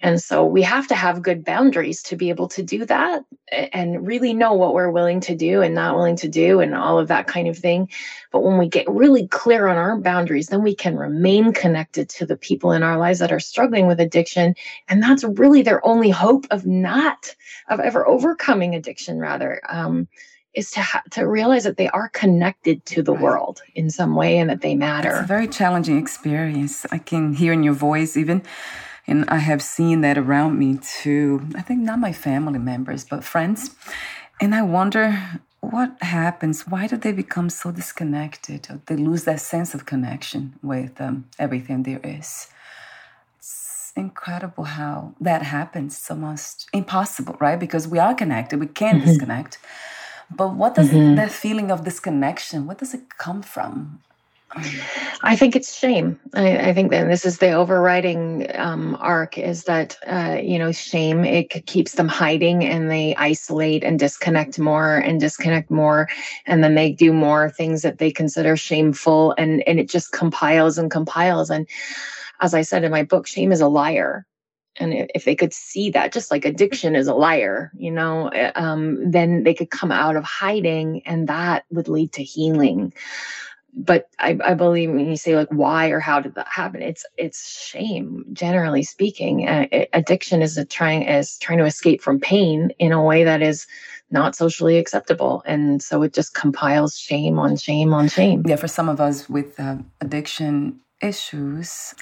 and 0.00 0.20
so 0.20 0.44
we 0.44 0.62
have 0.62 0.86
to 0.88 0.94
have 0.94 1.22
good 1.22 1.44
boundaries 1.44 2.02
to 2.04 2.16
be 2.16 2.30
able 2.30 2.48
to 2.48 2.62
do 2.62 2.86
that 2.86 3.22
and 3.50 4.06
really 4.06 4.32
know 4.32 4.54
what 4.54 4.72
we're 4.72 4.90
willing 4.90 5.20
to 5.20 5.34
do 5.34 5.60
and 5.60 5.74
not 5.74 5.94
willing 5.94 6.16
to 6.16 6.28
do 6.28 6.60
and 6.60 6.74
all 6.74 6.98
of 6.98 7.08
that 7.08 7.26
kind 7.26 7.48
of 7.48 7.58
thing. 7.58 7.88
But 8.32 8.42
when 8.42 8.56
we 8.56 8.68
get 8.68 8.88
really 8.88 9.28
clear 9.28 9.66
on 9.66 9.76
our 9.76 9.98
boundaries, 9.98 10.48
then 10.48 10.62
we 10.62 10.74
can 10.74 10.96
remain 10.96 11.52
connected 11.52 12.08
to 12.10 12.26
the 12.26 12.36
people 12.36 12.72
in 12.72 12.82
our 12.82 12.96
lives 12.96 13.18
that 13.18 13.32
are 13.32 13.40
struggling 13.40 13.86
with 13.86 14.00
addiction. 14.00 14.54
And 14.88 15.02
that's 15.02 15.24
really 15.24 15.62
their 15.62 15.84
only 15.86 16.10
hope 16.10 16.46
of 16.50 16.64
not, 16.64 17.34
of 17.68 17.80
ever 17.80 18.06
overcoming 18.06 18.74
addiction, 18.74 19.18
rather. 19.18 19.60
Um, 19.68 20.08
is 20.52 20.72
to 20.72 20.80
ha- 20.80 21.02
to 21.12 21.28
realize 21.28 21.62
that 21.62 21.76
they 21.76 21.88
are 21.90 22.08
connected 22.08 22.84
to 22.84 23.04
the 23.04 23.12
right. 23.12 23.22
world 23.22 23.62
in 23.76 23.88
some 23.88 24.16
way 24.16 24.36
and 24.36 24.50
that 24.50 24.62
they 24.62 24.74
matter. 24.74 25.10
It's 25.10 25.20
a 25.20 25.22
very 25.22 25.46
challenging 25.46 25.96
experience. 25.96 26.84
I 26.90 26.98
can 26.98 27.34
hear 27.34 27.52
in 27.52 27.62
your 27.62 27.74
voice 27.74 28.16
even 28.16 28.42
and 29.06 29.28
I 29.28 29.38
have 29.38 29.62
seen 29.62 30.00
that 30.02 30.18
around 30.18 30.58
me 30.58 30.78
too. 30.82 31.46
I 31.54 31.62
think 31.62 31.80
not 31.80 31.98
my 31.98 32.12
family 32.12 32.58
members, 32.58 33.04
but 33.04 33.24
friends. 33.24 33.70
And 34.40 34.54
I 34.54 34.62
wonder 34.62 35.40
what 35.60 36.02
happens. 36.02 36.66
Why 36.66 36.86
do 36.86 36.96
they 36.96 37.12
become 37.12 37.50
so 37.50 37.70
disconnected? 37.70 38.68
They 38.86 38.96
lose 38.96 39.24
that 39.24 39.40
sense 39.40 39.74
of 39.74 39.86
connection 39.86 40.54
with 40.62 41.00
um, 41.00 41.26
everything 41.38 41.82
there 41.82 42.00
is. 42.02 42.48
It's 43.38 43.92
incredible 43.96 44.64
how 44.64 45.14
that 45.20 45.42
happens. 45.42 45.98
It's 45.98 46.10
almost 46.10 46.68
impossible, 46.72 47.36
right? 47.40 47.58
Because 47.58 47.86
we 47.88 47.98
are 47.98 48.14
connected, 48.14 48.60
we 48.60 48.66
can't 48.66 48.98
mm-hmm. 48.98 49.08
disconnect. 49.08 49.58
But 50.30 50.54
what 50.54 50.74
does 50.76 50.90
mm-hmm. 50.90 51.16
that 51.16 51.32
feeling 51.32 51.70
of 51.70 51.84
disconnection? 51.84 52.66
What 52.66 52.78
does 52.78 52.94
it 52.94 53.18
come 53.18 53.42
from? 53.42 54.00
I 55.22 55.36
think 55.36 55.54
it's 55.54 55.72
shame. 55.72 56.18
I, 56.34 56.70
I, 56.70 56.74
think 56.74 56.90
that 56.90 57.06
this 57.06 57.24
is 57.24 57.38
the 57.38 57.52
overriding 57.52 58.50
um, 58.56 58.96
arc 59.00 59.38
is 59.38 59.64
that, 59.64 59.96
uh, 60.08 60.38
you 60.42 60.58
know, 60.58 60.72
shame, 60.72 61.24
it 61.24 61.66
keeps 61.66 61.92
them 61.92 62.08
hiding 62.08 62.64
and 62.64 62.90
they 62.90 63.14
isolate 63.14 63.84
and 63.84 63.98
disconnect 63.98 64.58
more 64.58 64.96
and 64.96 65.20
disconnect 65.20 65.70
more. 65.70 66.08
And 66.46 66.64
then 66.64 66.74
they 66.74 66.90
do 66.90 67.12
more 67.12 67.48
things 67.48 67.82
that 67.82 67.98
they 67.98 68.10
consider 68.10 68.56
shameful 68.56 69.34
and, 69.38 69.62
and 69.68 69.78
it 69.78 69.88
just 69.88 70.10
compiles 70.10 70.78
and 70.78 70.90
compiles. 70.90 71.48
And 71.50 71.68
as 72.40 72.52
I 72.52 72.62
said 72.62 72.82
in 72.82 72.90
my 72.90 73.04
book, 73.04 73.28
shame 73.28 73.52
is 73.52 73.60
a 73.60 73.68
liar. 73.68 74.26
And 74.76 75.08
if 75.14 75.24
they 75.24 75.36
could 75.36 75.52
see 75.52 75.90
that, 75.90 76.12
just 76.12 76.30
like 76.30 76.44
addiction 76.44 76.96
is 76.96 77.06
a 77.06 77.14
liar, 77.14 77.70
you 77.76 77.90
know, 77.90 78.28
eh, 78.28 78.50
um, 78.56 79.10
then 79.10 79.44
they 79.44 79.54
could 79.54 79.70
come 79.70 79.92
out 79.92 80.16
of 80.16 80.24
hiding 80.24 81.02
and 81.06 81.28
that 81.28 81.64
would 81.70 81.88
lead 81.88 82.12
to 82.14 82.22
healing 82.24 82.92
but 83.74 84.08
I, 84.18 84.38
I, 84.44 84.54
believe 84.54 84.90
when 84.90 85.08
you 85.08 85.16
say 85.16 85.36
like 85.36 85.48
why 85.48 85.88
or 85.88 86.00
how 86.00 86.20
did 86.20 86.34
that 86.34 86.48
happen 86.48 86.82
it's 86.82 87.04
it's 87.16 87.60
shame 87.64 88.24
generally 88.32 88.82
speaking. 88.82 89.48
Uh, 89.48 89.66
addiction 89.92 90.42
is 90.42 90.58
a 90.58 90.64
trying 90.64 91.02
is 91.02 91.38
trying 91.38 91.58
to 91.58 91.64
escape 91.64 92.02
from 92.02 92.20
pain 92.20 92.70
in 92.78 92.92
a 92.92 93.02
way 93.02 93.24
that 93.24 93.42
is 93.42 93.66
not 94.10 94.34
socially 94.34 94.76
acceptable. 94.78 95.42
And 95.46 95.82
so 95.82 96.02
it 96.02 96.12
just 96.12 96.34
compiles 96.34 96.98
shame 96.98 97.38
on 97.38 97.56
shame 97.56 97.94
on 97.94 98.08
shame. 98.08 98.42
Yeah 98.46 98.56
for 98.56 98.68
some 98.68 98.88
of 98.88 99.00
us 99.00 99.28
with 99.28 99.58
uh, 99.60 99.76
addiction 100.00 100.80
issues 101.00 101.94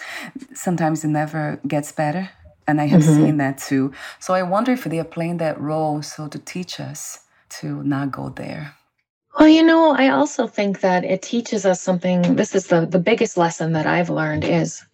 sometimes 0.54 1.04
it 1.04 1.08
never 1.08 1.60
gets 1.66 1.92
better. 1.92 2.30
And 2.66 2.80
i 2.80 2.86
have 2.86 3.02
mm-hmm. 3.02 3.24
seen 3.24 3.36
that 3.38 3.58
too. 3.58 3.92
So 4.18 4.34
i 4.34 4.42
wonder 4.42 4.72
if 4.72 4.84
they 4.84 4.98
are 4.98 5.04
playing 5.04 5.38
that 5.38 5.60
role 5.60 6.02
so 6.02 6.28
to 6.28 6.38
teach 6.38 6.80
us 6.80 7.20
to 7.60 7.82
not 7.82 8.10
go 8.12 8.28
there 8.28 8.74
well, 9.36 9.48
you 9.48 9.62
know, 9.62 9.90
I 9.90 10.08
also 10.08 10.46
think 10.46 10.80
that 10.80 11.04
it 11.04 11.22
teaches 11.22 11.66
us 11.66 11.80
something. 11.80 12.36
This 12.36 12.54
is 12.54 12.68
the, 12.68 12.86
the 12.86 12.98
biggest 12.98 13.36
lesson 13.36 13.72
that 13.72 13.86
I've 13.86 14.10
learned 14.10 14.44
is 14.44 14.84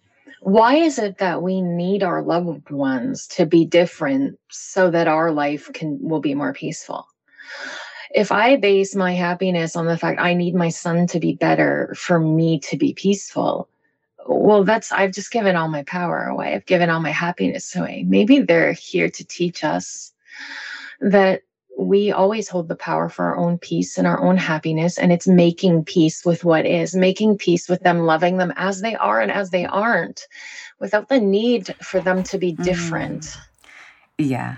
why 0.41 0.75
is 0.75 0.99
it 0.99 1.17
that 1.17 1.41
we 1.41 1.61
need 1.61 2.03
our 2.03 2.21
loved 2.21 2.69
ones 2.69 3.27
to 3.27 3.45
be 3.45 3.65
different 3.65 4.37
so 4.49 4.91
that 4.91 5.07
our 5.07 5.31
life 5.31 5.71
can 5.73 5.97
will 6.01 6.19
be 6.19 6.35
more 6.35 6.53
peaceful? 6.53 7.07
If 8.13 8.31
I 8.31 8.55
base 8.55 8.95
my 8.95 9.13
happiness 9.13 9.75
on 9.75 9.87
the 9.87 9.97
fact 9.97 10.21
I 10.21 10.35
need 10.35 10.53
my 10.53 10.69
son 10.69 11.07
to 11.07 11.19
be 11.19 11.33
better 11.33 11.93
for 11.97 12.19
me 12.19 12.59
to 12.61 12.77
be 12.77 12.93
peaceful, 12.93 13.67
well, 14.27 14.63
that's 14.63 14.91
I've 14.91 15.11
just 15.11 15.31
given 15.31 15.55
all 15.55 15.67
my 15.67 15.83
power 15.83 16.23
away. 16.25 16.53
I've 16.53 16.65
given 16.65 16.89
all 16.89 17.01
my 17.01 17.11
happiness 17.11 17.75
away. 17.75 18.05
Maybe 18.07 18.39
they're 18.39 18.73
here 18.73 19.09
to 19.09 19.25
teach 19.25 19.63
us 19.63 20.13
that 21.01 21.41
we 21.77 22.11
always 22.11 22.47
hold 22.47 22.67
the 22.67 22.75
power 22.75 23.09
for 23.09 23.25
our 23.25 23.37
own 23.37 23.57
peace 23.57 23.97
and 23.97 24.07
our 24.07 24.21
own 24.21 24.37
happiness. 24.37 24.97
And 24.97 25.11
it's 25.11 25.27
making 25.27 25.85
peace 25.85 26.25
with 26.25 26.43
what 26.43 26.65
is, 26.65 26.95
making 26.95 27.37
peace 27.37 27.67
with 27.67 27.81
them, 27.81 28.05
loving 28.05 28.37
them 28.37 28.53
as 28.55 28.81
they 28.81 28.95
are 28.95 29.19
and 29.19 29.31
as 29.31 29.49
they 29.49 29.65
aren't, 29.65 30.27
without 30.79 31.09
the 31.09 31.19
need 31.19 31.75
for 31.81 31.99
them 31.99 32.23
to 32.23 32.37
be 32.37 32.53
different. 32.53 33.23
Mm. 33.23 33.37
Yeah. 34.17 34.55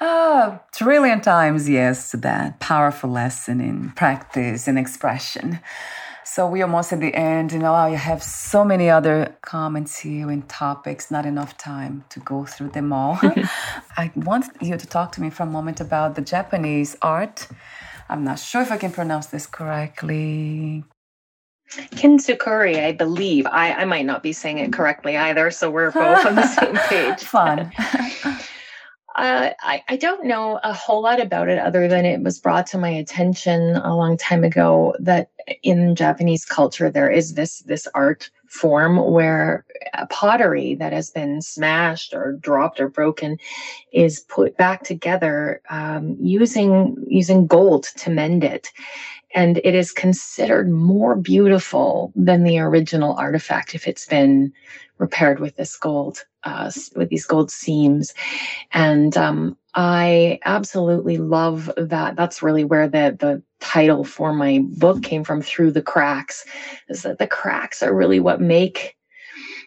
oh, 0.00 0.58
trillion 0.72 1.20
times 1.20 1.68
yes 1.68 2.10
to 2.12 2.16
that 2.18 2.60
powerful 2.60 3.10
lesson 3.10 3.60
in 3.60 3.90
practice 3.90 4.66
and 4.66 4.78
expression. 4.78 5.60
So 6.24 6.48
we're 6.48 6.64
almost 6.64 6.92
at 6.92 7.00
the 7.00 7.14
end. 7.14 7.52
You 7.52 7.58
know, 7.58 7.74
I 7.74 7.90
have 7.90 8.22
so 8.22 8.64
many 8.64 8.88
other 8.88 9.36
comments 9.42 9.98
here 9.98 10.30
and 10.30 10.48
topics, 10.48 11.10
not 11.10 11.26
enough 11.26 11.58
time 11.58 12.04
to 12.10 12.20
go 12.20 12.44
through 12.44 12.70
them 12.70 12.92
all. 12.92 13.18
I 13.96 14.10
want 14.14 14.46
you 14.60 14.76
to 14.76 14.86
talk 14.86 15.12
to 15.12 15.20
me 15.20 15.30
for 15.30 15.42
a 15.42 15.46
moment 15.46 15.80
about 15.80 16.14
the 16.14 16.22
Japanese 16.22 16.96
art. 17.02 17.48
I'm 18.08 18.24
not 18.24 18.38
sure 18.38 18.62
if 18.62 18.70
I 18.70 18.76
can 18.76 18.92
pronounce 18.92 19.26
this 19.26 19.46
correctly. 19.46 20.84
Kintsukuroi, 21.70 22.84
I 22.84 22.92
believe. 22.92 23.46
I, 23.46 23.72
I 23.72 23.84
might 23.84 24.04
not 24.04 24.22
be 24.22 24.32
saying 24.32 24.58
it 24.58 24.72
correctly 24.72 25.16
either, 25.16 25.50
so 25.50 25.70
we're 25.70 25.90
both 25.90 26.26
on 26.26 26.34
the 26.34 26.46
same 26.58 26.76
page. 26.88 27.24
Fun. 27.24 27.72
Uh, 29.14 29.50
I, 29.60 29.82
I 29.88 29.96
don't 29.96 30.24
know 30.24 30.58
a 30.62 30.72
whole 30.72 31.02
lot 31.02 31.20
about 31.20 31.48
it 31.48 31.58
other 31.58 31.86
than 31.86 32.06
it 32.06 32.22
was 32.22 32.38
brought 32.38 32.66
to 32.68 32.78
my 32.78 32.88
attention 32.88 33.76
a 33.76 33.94
long 33.94 34.16
time 34.16 34.42
ago 34.42 34.94
that 35.00 35.30
in 35.62 35.94
Japanese 35.94 36.44
culture 36.44 36.90
there 36.90 37.10
is 37.10 37.34
this 37.34 37.60
this 37.60 37.86
art 37.94 38.30
form 38.48 39.12
where 39.12 39.64
pottery 40.10 40.74
that 40.74 40.92
has 40.92 41.10
been 41.10 41.42
smashed 41.42 42.14
or 42.14 42.32
dropped 42.40 42.80
or 42.80 42.88
broken 42.88 43.38
is 43.92 44.20
put 44.20 44.56
back 44.56 44.82
together 44.82 45.60
um, 45.70 46.16
using 46.20 46.96
using 47.06 47.46
gold 47.46 47.84
to 47.84 48.10
mend 48.10 48.44
it 48.44 48.70
and 49.34 49.60
it 49.64 49.74
is 49.74 49.92
considered 49.92 50.70
more 50.70 51.16
beautiful 51.16 52.12
than 52.14 52.44
the 52.44 52.58
original 52.58 53.14
artifact 53.14 53.74
if 53.74 53.86
it's 53.86 54.06
been 54.06 54.52
repaired 54.98 55.40
with 55.40 55.56
this 55.56 55.76
gold 55.76 56.24
uh, 56.44 56.70
with 56.96 57.08
these 57.08 57.26
gold 57.26 57.50
seams. 57.50 58.14
And 58.72 59.16
um, 59.16 59.56
i 59.74 60.38
absolutely 60.44 61.16
love 61.16 61.70
that. 61.76 62.16
That's 62.16 62.42
really 62.42 62.64
where 62.64 62.88
the 62.88 63.16
the 63.18 63.42
title 63.60 64.04
for 64.04 64.32
my 64.32 64.60
book 64.62 65.02
came 65.02 65.24
from 65.24 65.40
through 65.40 65.70
the 65.70 65.82
cracks 65.82 66.44
is 66.88 67.02
that 67.02 67.18
the 67.18 67.26
cracks 67.26 67.82
are 67.82 67.94
really 67.94 68.20
what 68.20 68.40
make 68.40 68.96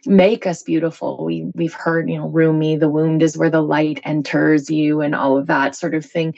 make 0.06 0.46
us 0.46 0.62
beautiful. 0.62 1.26
We 1.26 1.52
we've 1.56 1.74
heard 1.74 2.10
you 2.10 2.18
know 2.18 2.28
rumi 2.28 2.76
the 2.76 2.90
wound 2.90 3.24
is 3.24 3.38
where 3.38 3.50
the 3.50 3.64
light 3.64 4.00
enters 4.04 4.70
you 4.70 5.02
and 5.02 5.16
all 5.16 5.38
of 5.38 5.48
that 5.48 5.76
sort 5.76 5.96
of 5.96 6.06
thing. 6.06 6.36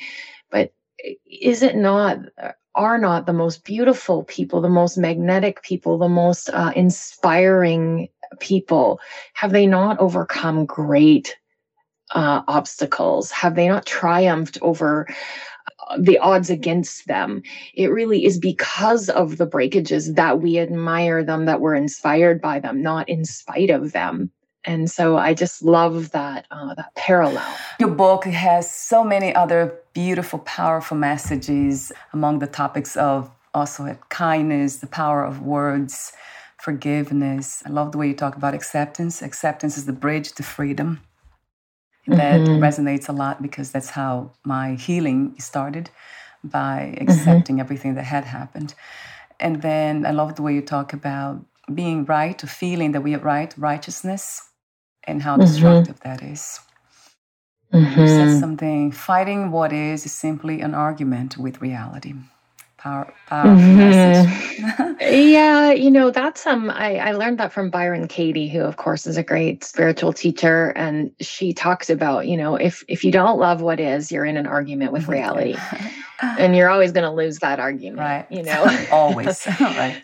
But 0.50 0.74
is 1.26 1.62
it 1.62 1.76
not 1.76 2.20
are 2.78 2.98
not 2.98 3.26
the 3.26 3.34
most 3.34 3.66
beautiful 3.66 4.24
people, 4.24 4.62
the 4.62 4.70
most 4.70 4.98
magnetic 4.98 5.62
people, 5.63 5.98
the 5.98 6.08
most 6.08 6.50
uh, 6.50 6.72
inspiring 6.76 8.08
people? 8.40 9.00
Have 9.34 9.52
they 9.52 9.66
not 9.66 10.00
overcome 10.00 10.66
great 10.66 11.36
uh, 12.12 12.42
obstacles? 12.48 13.32
Have 13.32 13.56
they 13.56 13.68
not 13.68 13.86
triumphed 13.86 14.60
over 14.62 15.08
uh, 15.89 15.97
the 15.99 16.20
odds 16.20 16.49
against 16.49 17.08
them? 17.08 17.41
It 17.74 17.88
really 17.88 18.24
is 18.24 18.39
because 18.39 19.10
of 19.10 19.38
the 19.38 19.47
breakages 19.47 20.14
that 20.14 20.39
we 20.39 20.60
admire 20.60 21.24
them, 21.24 21.45
that 21.45 21.60
we're 21.60 21.76
inspired 21.76 22.41
by 22.41 22.60
them, 22.60 22.82
not 22.82 23.10
in 23.10 23.26
spite 23.26 23.72
of 23.72 23.91
them 23.91 24.32
and 24.68 24.91
so 24.91 25.18
I 25.18 25.34
just 25.34 25.63
love 25.63 26.11
that 26.11 26.45
uh, 26.51 26.76
that 26.76 26.93
parallel. 26.95 27.57
Your 27.80 27.89
book 27.89 28.26
has 28.26 28.70
so 28.70 29.03
many 29.03 29.34
other 29.34 29.80
beautiful, 29.93 30.39
powerful 30.39 30.97
messages 30.97 31.91
among 32.11 32.39
the 32.39 32.47
topics 32.47 32.97
of 32.97 33.32
also 33.53 33.97
kindness, 34.09 34.78
the 34.78 34.88
power 34.88 35.24
of 35.24 35.41
words, 35.41 36.11
forgiveness. 36.57 37.63
I 37.65 37.70
love 37.70 37.93
the 37.93 37.97
way 37.97 38.09
you 38.09 38.13
talk 38.13 38.36
about 38.36 38.53
acceptance. 38.53 39.22
Acceptance 39.22 39.78
is 39.78 39.86
the 39.86 39.93
bridge 39.93 40.34
to 40.34 40.43
freedom. 40.43 41.01
That 42.05 42.41
mm-hmm. 42.41 42.63
resonates 42.63 43.09
a 43.09 43.13
lot 43.13 43.41
because 43.41 43.72
that's 43.72 43.91
how 43.91 44.32
my 44.43 44.76
healing 44.76 45.36
started 45.39 45.89
by 46.43 46.93
mm-hmm. 46.93 47.03
accepting 47.03 47.55
mm-hmm. 47.55 47.61
everything 47.61 47.95
that 47.95 48.03
had 48.03 48.26
happened. 48.26 48.76
And 49.39 49.61
then 49.61 50.05
I 50.05 50.11
love 50.11 50.36
the 50.36 50.41
way 50.41 50.53
you 50.53 50.61
talk 50.61 50.93
about 50.93 51.45
being 51.74 52.05
right, 52.05 52.41
or 52.43 52.47
feeling 52.47 52.93
that 52.93 53.01
we 53.01 53.13
are 53.13 53.20
right, 53.20 53.53
righteousness, 53.57 54.47
and 55.08 55.22
how 55.22 55.38
destructive 55.38 55.99
mm-hmm. 55.99 56.10
that 56.10 56.22
is. 56.22 56.60
Mm-hmm. 57.74 57.99
You 57.99 58.08
said 58.08 58.39
something. 58.39 58.91
Fighting 58.91 59.51
what 59.51 59.74
is 59.74 60.05
is 60.05 60.12
simply 60.12 60.62
an 60.62 60.74
argument 60.74 61.38
with 61.38 61.62
reality. 61.62 62.14
Power, 62.78 63.12
powerful 63.26 63.55
mm-hmm. 63.55 64.93
yeah, 65.01 65.72
you 65.72 65.89
know 65.89 66.12
that's 66.12 66.45
um. 66.45 66.70
I 66.70 66.97
I 66.97 67.12
learned 67.14 67.39
that 67.39 67.51
from 67.51 67.72
Byron 67.72 68.08
Katie, 68.08 68.47
who 68.47 68.62
of 68.62 68.78
course 68.78 69.08
is 69.08 69.18
a 69.18 69.24
great 69.24 69.64
spiritual 69.64 70.14
teacher, 70.14 70.70
and 70.76 71.12
she 71.20 71.53
talks 71.53 71.89
about 71.89 72.28
you 72.28 72.38
know 72.38 72.55
if 72.55 72.84
if 72.88 73.03
you 73.03 73.12
don't 73.12 73.39
love 73.39 73.62
what 73.62 73.80
is, 73.80 74.12
you're 74.12 74.26
in 74.26 74.38
an 74.38 74.45
argument 74.45 74.91
with 74.91 75.08
reality, 75.08 75.55
and 76.22 76.55
you're 76.55 76.70
always 76.70 76.91
going 76.91 77.03
to 77.03 77.12
lose 77.12 77.39
that 77.39 77.60
argument. 77.60 77.99
Right. 77.99 78.28
You 78.30 78.43
know, 78.43 78.88
always. 78.91 79.45
right. 79.60 80.03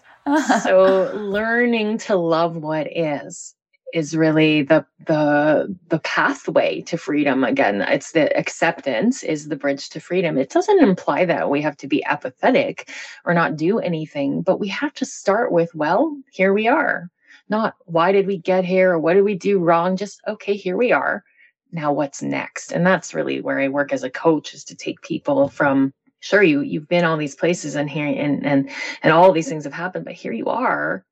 so 0.64 1.12
learning 1.14 2.00
to 2.00 2.16
love 2.16 2.58
what 2.58 2.88
is 2.98 3.54
is 3.94 4.18
really 4.18 4.64
the 4.64 4.86
the 5.06 5.74
the 5.90 6.00
pathway 6.00 6.82
to 6.82 6.98
freedom. 6.98 7.44
Again 7.44 7.82
it's 7.82 8.12
the 8.12 8.36
acceptance 8.38 9.24
is 9.24 9.48
the 9.48 9.56
bridge 9.56 9.90
to 9.90 10.00
freedom. 10.00 10.38
It 10.38 10.50
doesn't 10.50 10.84
imply 10.84 11.26
that 11.26 11.50
we 11.50 11.62
have 11.62 11.78
to 11.78 11.88
be 11.88 12.04
apathetic 12.04 12.90
or 13.26 13.34
not 13.34 13.56
do 13.56 13.80
anything 13.80 14.42
but 14.42 14.60
we 14.60 14.68
have 14.70 14.94
to 14.96 15.06
start 15.06 15.52
with 15.52 15.74
well 15.76 16.18
here 16.32 16.54
we 16.54 16.68
are. 16.68 17.10
Not 17.50 17.76
why 17.86 18.12
did 18.12 18.28
we 18.28 18.38
get 18.38 18.66
here? 18.66 18.94
Or 18.94 19.00
what 19.00 19.14
did 19.14 19.24
we 19.24 19.36
do 19.36 19.60
wrong? 19.60 19.96
Just 19.96 20.22
okay 20.28 20.56
here 20.56 20.76
we 20.76 20.92
are. 20.92 21.24
Now 21.72 21.94
what's 21.94 22.22
next? 22.22 22.72
And 22.72 22.86
that's 22.86 23.14
really 23.14 23.42
where 23.42 23.60
i 23.60 23.68
work 23.68 23.94
as 23.94 24.04
a 24.04 24.10
coach 24.10 24.54
is 24.54 24.64
to 24.66 24.76
take 24.76 25.02
people 25.02 25.50
from 25.50 25.94
sure 26.20 26.42
you 26.42 26.62
you've 26.62 26.88
been 26.88 27.04
all 27.04 27.18
these 27.18 27.36
places 27.36 27.76
and 27.76 27.90
here 27.90 28.08
and 28.08 28.46
and 28.46 28.70
and 29.04 29.14
all 29.14 29.32
these 29.34 29.50
things 29.50 29.66
have 29.66 29.74
happened 29.74 30.06
but 30.06 30.14
here 30.14 30.32
you 30.32 30.48
are 30.48 31.06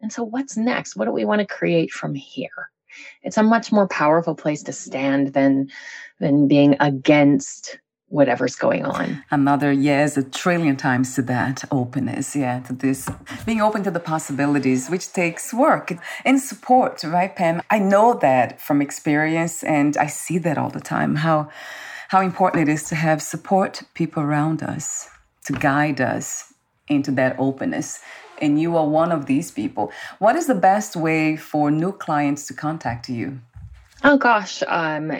and 0.00 0.12
so, 0.12 0.22
what's 0.22 0.56
next? 0.56 0.96
What 0.96 1.06
do 1.06 1.12
we 1.12 1.24
want 1.24 1.40
to 1.40 1.46
create 1.46 1.90
from 1.90 2.14
here? 2.14 2.70
It's 3.22 3.36
a 3.36 3.42
much 3.42 3.72
more 3.72 3.88
powerful 3.88 4.34
place 4.34 4.62
to 4.64 4.72
stand 4.72 5.28
than 5.34 5.70
than 6.20 6.48
being 6.48 6.76
against 6.80 7.78
whatever's 8.08 8.54
going 8.54 8.84
on. 8.84 9.22
Another 9.30 9.72
yes, 9.72 10.16
a 10.16 10.22
trillion 10.22 10.76
times 10.76 11.14
to 11.16 11.22
that 11.22 11.64
openness, 11.70 12.36
yeah, 12.36 12.60
to 12.60 12.72
this 12.72 13.08
being 13.44 13.60
open 13.60 13.82
to 13.82 13.90
the 13.90 14.00
possibilities, 14.00 14.88
which 14.88 15.12
takes 15.12 15.52
work 15.52 15.92
and 16.24 16.40
support, 16.40 17.02
right, 17.02 17.34
Pam? 17.34 17.62
I 17.70 17.78
know 17.78 18.14
that 18.14 18.60
from 18.60 18.80
experience, 18.80 19.64
and 19.64 19.96
I 19.96 20.06
see 20.06 20.38
that 20.38 20.58
all 20.58 20.70
the 20.70 20.80
time. 20.80 21.16
How 21.16 21.50
how 22.08 22.20
important 22.20 22.68
it 22.68 22.72
is 22.72 22.84
to 22.84 22.94
have 22.94 23.20
support 23.20 23.82
people 23.94 24.22
around 24.22 24.62
us 24.62 25.08
to 25.46 25.52
guide 25.52 26.00
us 26.00 26.52
into 26.88 27.10
that 27.12 27.34
openness 27.38 28.00
and 28.40 28.60
you 28.60 28.76
are 28.76 28.86
one 28.86 29.12
of 29.12 29.26
these 29.26 29.50
people. 29.50 29.92
What 30.18 30.36
is 30.36 30.46
the 30.46 30.54
best 30.54 30.96
way 30.96 31.36
for 31.36 31.70
new 31.70 31.92
clients 31.92 32.46
to 32.48 32.54
contact 32.54 33.08
you? 33.08 33.40
Oh 34.04 34.18
gosh, 34.18 34.62
um, 34.66 35.12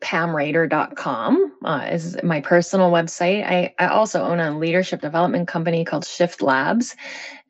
pamrader.com 0.00 1.52
uh, 1.64 1.88
is 1.90 2.16
my 2.22 2.40
personal 2.40 2.90
website. 2.90 3.44
I, 3.44 3.74
I 3.78 3.88
also 3.88 4.22
own 4.22 4.40
a 4.40 4.56
leadership 4.56 5.00
development 5.00 5.48
company 5.48 5.84
called 5.84 6.04
Shift 6.04 6.42
Labs. 6.42 6.96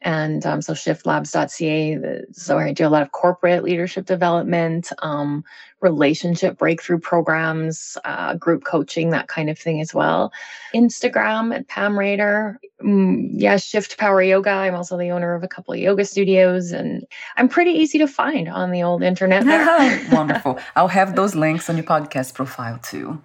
And 0.07 0.46
um, 0.46 0.62
so 0.62 0.72
shiftlabs.ca. 0.72 2.26
So 2.30 2.59
I 2.59 2.72
do 2.72 2.86
a 2.86 2.88
lot 2.88 3.02
of 3.02 3.11
corporate 3.11 3.64
leadership 3.64 4.07
development, 4.07 4.92
um, 5.00 5.42
relationship 5.80 6.57
breakthrough 6.59 7.00
programs, 7.00 7.98
uh, 8.04 8.34
group 8.34 8.62
coaching, 8.62 9.11
that 9.11 9.26
kind 9.26 9.50
of 9.50 9.59
thing 9.59 9.80
as 9.80 9.92
well. 9.92 10.32
Instagram 10.72 11.52
at 11.52 11.66
Pam 11.66 11.98
Rader. 11.98 12.61
Mm, 12.80 13.30
yeah, 13.32 13.57
Shift 13.57 13.98
Power 13.98 14.22
Yoga. 14.22 14.50
I'm 14.50 14.76
also 14.76 14.96
the 14.96 15.11
owner 15.11 15.34
of 15.34 15.42
a 15.42 15.48
couple 15.48 15.74
of 15.74 15.80
yoga 15.80 16.04
studios, 16.04 16.70
and 16.70 17.04
I'm 17.36 17.48
pretty 17.48 17.72
easy 17.72 17.98
to 17.98 18.07
find 18.07 18.48
on 18.48 18.70
the 18.70 18.84
old 18.84 19.02
internet. 19.02 19.44
Wonderful. 20.12 20.61
I'll 20.76 20.86
have 20.86 21.16
those 21.16 21.34
links 21.34 21.68
on 21.68 21.76
your 21.76 21.84
podcast 21.84 22.34
profile 22.34 22.78
too. 22.78 23.20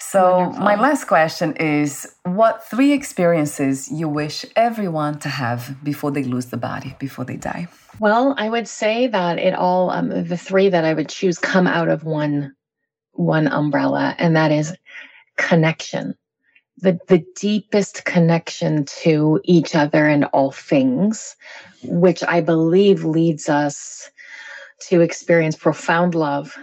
So, 0.00 0.38
Wonderful. 0.38 0.64
my 0.64 0.74
last 0.76 1.04
question 1.04 1.54
is 1.56 2.14
what 2.24 2.64
three 2.64 2.92
experiences 2.92 3.92
you 3.92 4.08
wish 4.08 4.46
everyone 4.56 5.18
to 5.20 5.28
have 5.28 5.76
before 5.84 6.10
they 6.10 6.24
lose 6.24 6.46
the 6.46 6.56
body, 6.56 6.96
before 6.98 7.26
they 7.26 7.36
die? 7.36 7.68
Well, 7.98 8.34
I 8.38 8.48
would 8.48 8.66
say 8.66 9.08
that 9.08 9.38
it 9.38 9.54
all 9.54 9.90
um, 9.90 10.08
the 10.08 10.38
three 10.38 10.70
that 10.70 10.84
I 10.86 10.94
would 10.94 11.10
choose 11.10 11.38
come 11.38 11.66
out 11.66 11.88
of 11.88 12.04
one 12.04 12.54
one 13.12 13.46
umbrella 13.46 14.14
and 14.18 14.34
that 14.36 14.50
is 14.50 14.74
connection. 15.36 16.14
The 16.78 16.98
the 17.08 17.22
deepest 17.36 18.06
connection 18.06 18.86
to 19.02 19.38
each 19.44 19.74
other 19.74 20.06
and 20.06 20.24
all 20.32 20.50
things, 20.50 21.36
which 21.84 22.22
I 22.26 22.40
believe 22.40 23.04
leads 23.04 23.50
us 23.50 24.10
to 24.88 25.02
experience 25.02 25.56
profound 25.56 26.14
love 26.14 26.56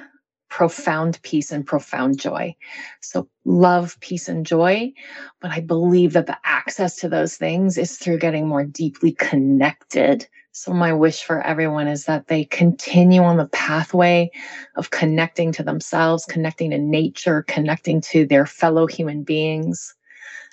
profound 0.57 1.21
peace 1.21 1.51
and 1.51 1.67
profound 1.67 2.19
joy. 2.19 2.55
So, 2.99 3.29
love, 3.45 3.95
peace, 3.99 4.27
and 4.27 4.43
joy. 4.43 4.91
But 5.39 5.51
I 5.51 5.59
believe 5.59 6.13
that 6.13 6.25
the 6.25 6.37
access 6.43 6.95
to 6.95 7.09
those 7.09 7.35
things 7.35 7.77
is 7.77 7.97
through 7.97 8.17
getting 8.17 8.47
more 8.47 8.63
deeply 8.63 9.11
connected. 9.11 10.27
So, 10.53 10.73
my 10.73 10.93
wish 10.93 11.21
for 11.21 11.43
everyone 11.43 11.87
is 11.87 12.05
that 12.05 12.25
they 12.25 12.43
continue 12.43 13.21
on 13.21 13.37
the 13.37 13.45
pathway 13.49 14.31
of 14.75 14.89
connecting 14.89 15.51
to 15.51 15.63
themselves, 15.63 16.25
connecting 16.25 16.71
to 16.71 16.79
nature, 16.79 17.43
connecting 17.43 18.01
to 18.09 18.25
their 18.25 18.47
fellow 18.47 18.87
human 18.87 19.21
beings, 19.21 19.93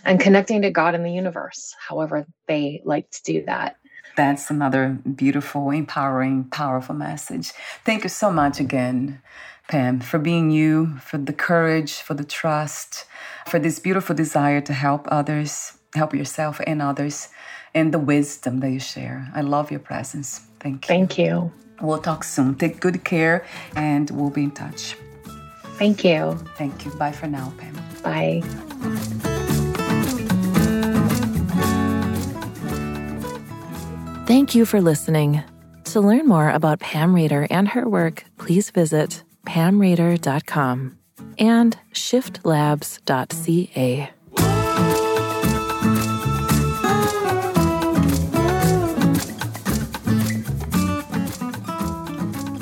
and 0.04 0.20
connecting 0.20 0.60
to 0.60 0.70
God 0.70 0.94
and 0.94 1.06
the 1.06 1.12
universe, 1.12 1.74
however 1.88 2.26
they 2.46 2.82
like 2.84 3.10
to 3.12 3.22
do 3.22 3.42
that. 3.46 3.78
That's 4.16 4.50
another 4.50 4.98
beautiful, 5.16 5.70
empowering, 5.70 6.44
powerful 6.44 6.94
message. 6.94 7.52
Thank 7.86 8.02
you 8.02 8.10
so 8.10 8.30
much 8.30 8.60
again 8.60 9.22
Pam, 9.68 10.00
for 10.00 10.18
being 10.18 10.50
you, 10.50 10.98
for 10.98 11.16
the 11.16 11.32
courage, 11.32 11.94
for 11.94 12.14
the 12.14 12.24
trust, 12.24 13.06
for 13.46 13.58
this 13.58 13.78
beautiful 13.78 14.14
desire 14.14 14.60
to 14.60 14.72
help 14.72 15.08
others, 15.10 15.78
help 15.94 16.14
yourself 16.14 16.60
and 16.66 16.82
others, 16.82 17.28
and 17.74 17.92
the 17.92 17.98
wisdom 17.98 18.60
that 18.60 18.70
you 18.70 18.78
share. 18.78 19.30
I 19.34 19.40
love 19.40 19.70
your 19.70 19.80
presence. 19.80 20.40
Thank 20.60 20.84
you. 20.84 20.88
Thank 20.88 21.18
you. 21.18 21.52
We'll 21.80 21.98
talk 21.98 22.24
soon. 22.24 22.54
Take 22.56 22.80
good 22.80 23.04
care 23.04 23.44
and 23.74 24.10
we'll 24.10 24.30
be 24.30 24.44
in 24.44 24.50
touch. 24.50 24.96
Thank 25.78 26.04
you. 26.04 26.36
Thank 26.56 26.84
you. 26.84 26.92
Bye 26.92 27.12
for 27.12 27.26
now, 27.26 27.52
Pam. 27.58 27.74
Bye. 28.02 28.42
Thank 34.26 34.54
you 34.54 34.64
for 34.66 34.80
listening. 34.80 35.42
To 35.86 36.00
learn 36.00 36.26
more 36.26 36.50
about 36.50 36.80
Pam 36.80 37.14
Rader 37.14 37.46
and 37.50 37.68
her 37.68 37.88
work, 37.88 38.24
please 38.38 38.70
visit 38.70 39.23
pamrader.com 39.44 40.98
and 41.38 41.78
shiftlabs.ca. 41.92 44.10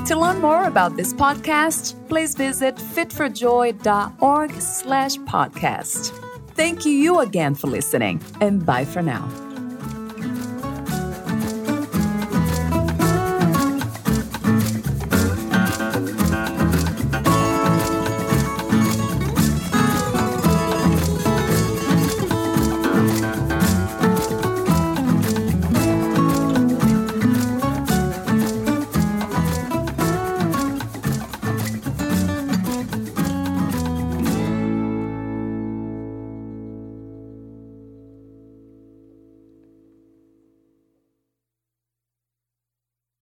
To 0.06 0.18
learn 0.18 0.42
more 0.42 0.64
about 0.64 0.96
this 0.96 1.14
podcast, 1.14 1.94
please 2.08 2.34
visit 2.34 2.76
fitforjoy.org 2.76 4.52
slash 4.60 5.16
podcast. 5.16 6.10
Thank 6.50 6.84
you 6.84 7.20
again 7.20 7.54
for 7.54 7.68
listening, 7.68 8.20
and 8.42 8.66
bye 8.66 8.84
for 8.84 9.00
now. 9.00 9.26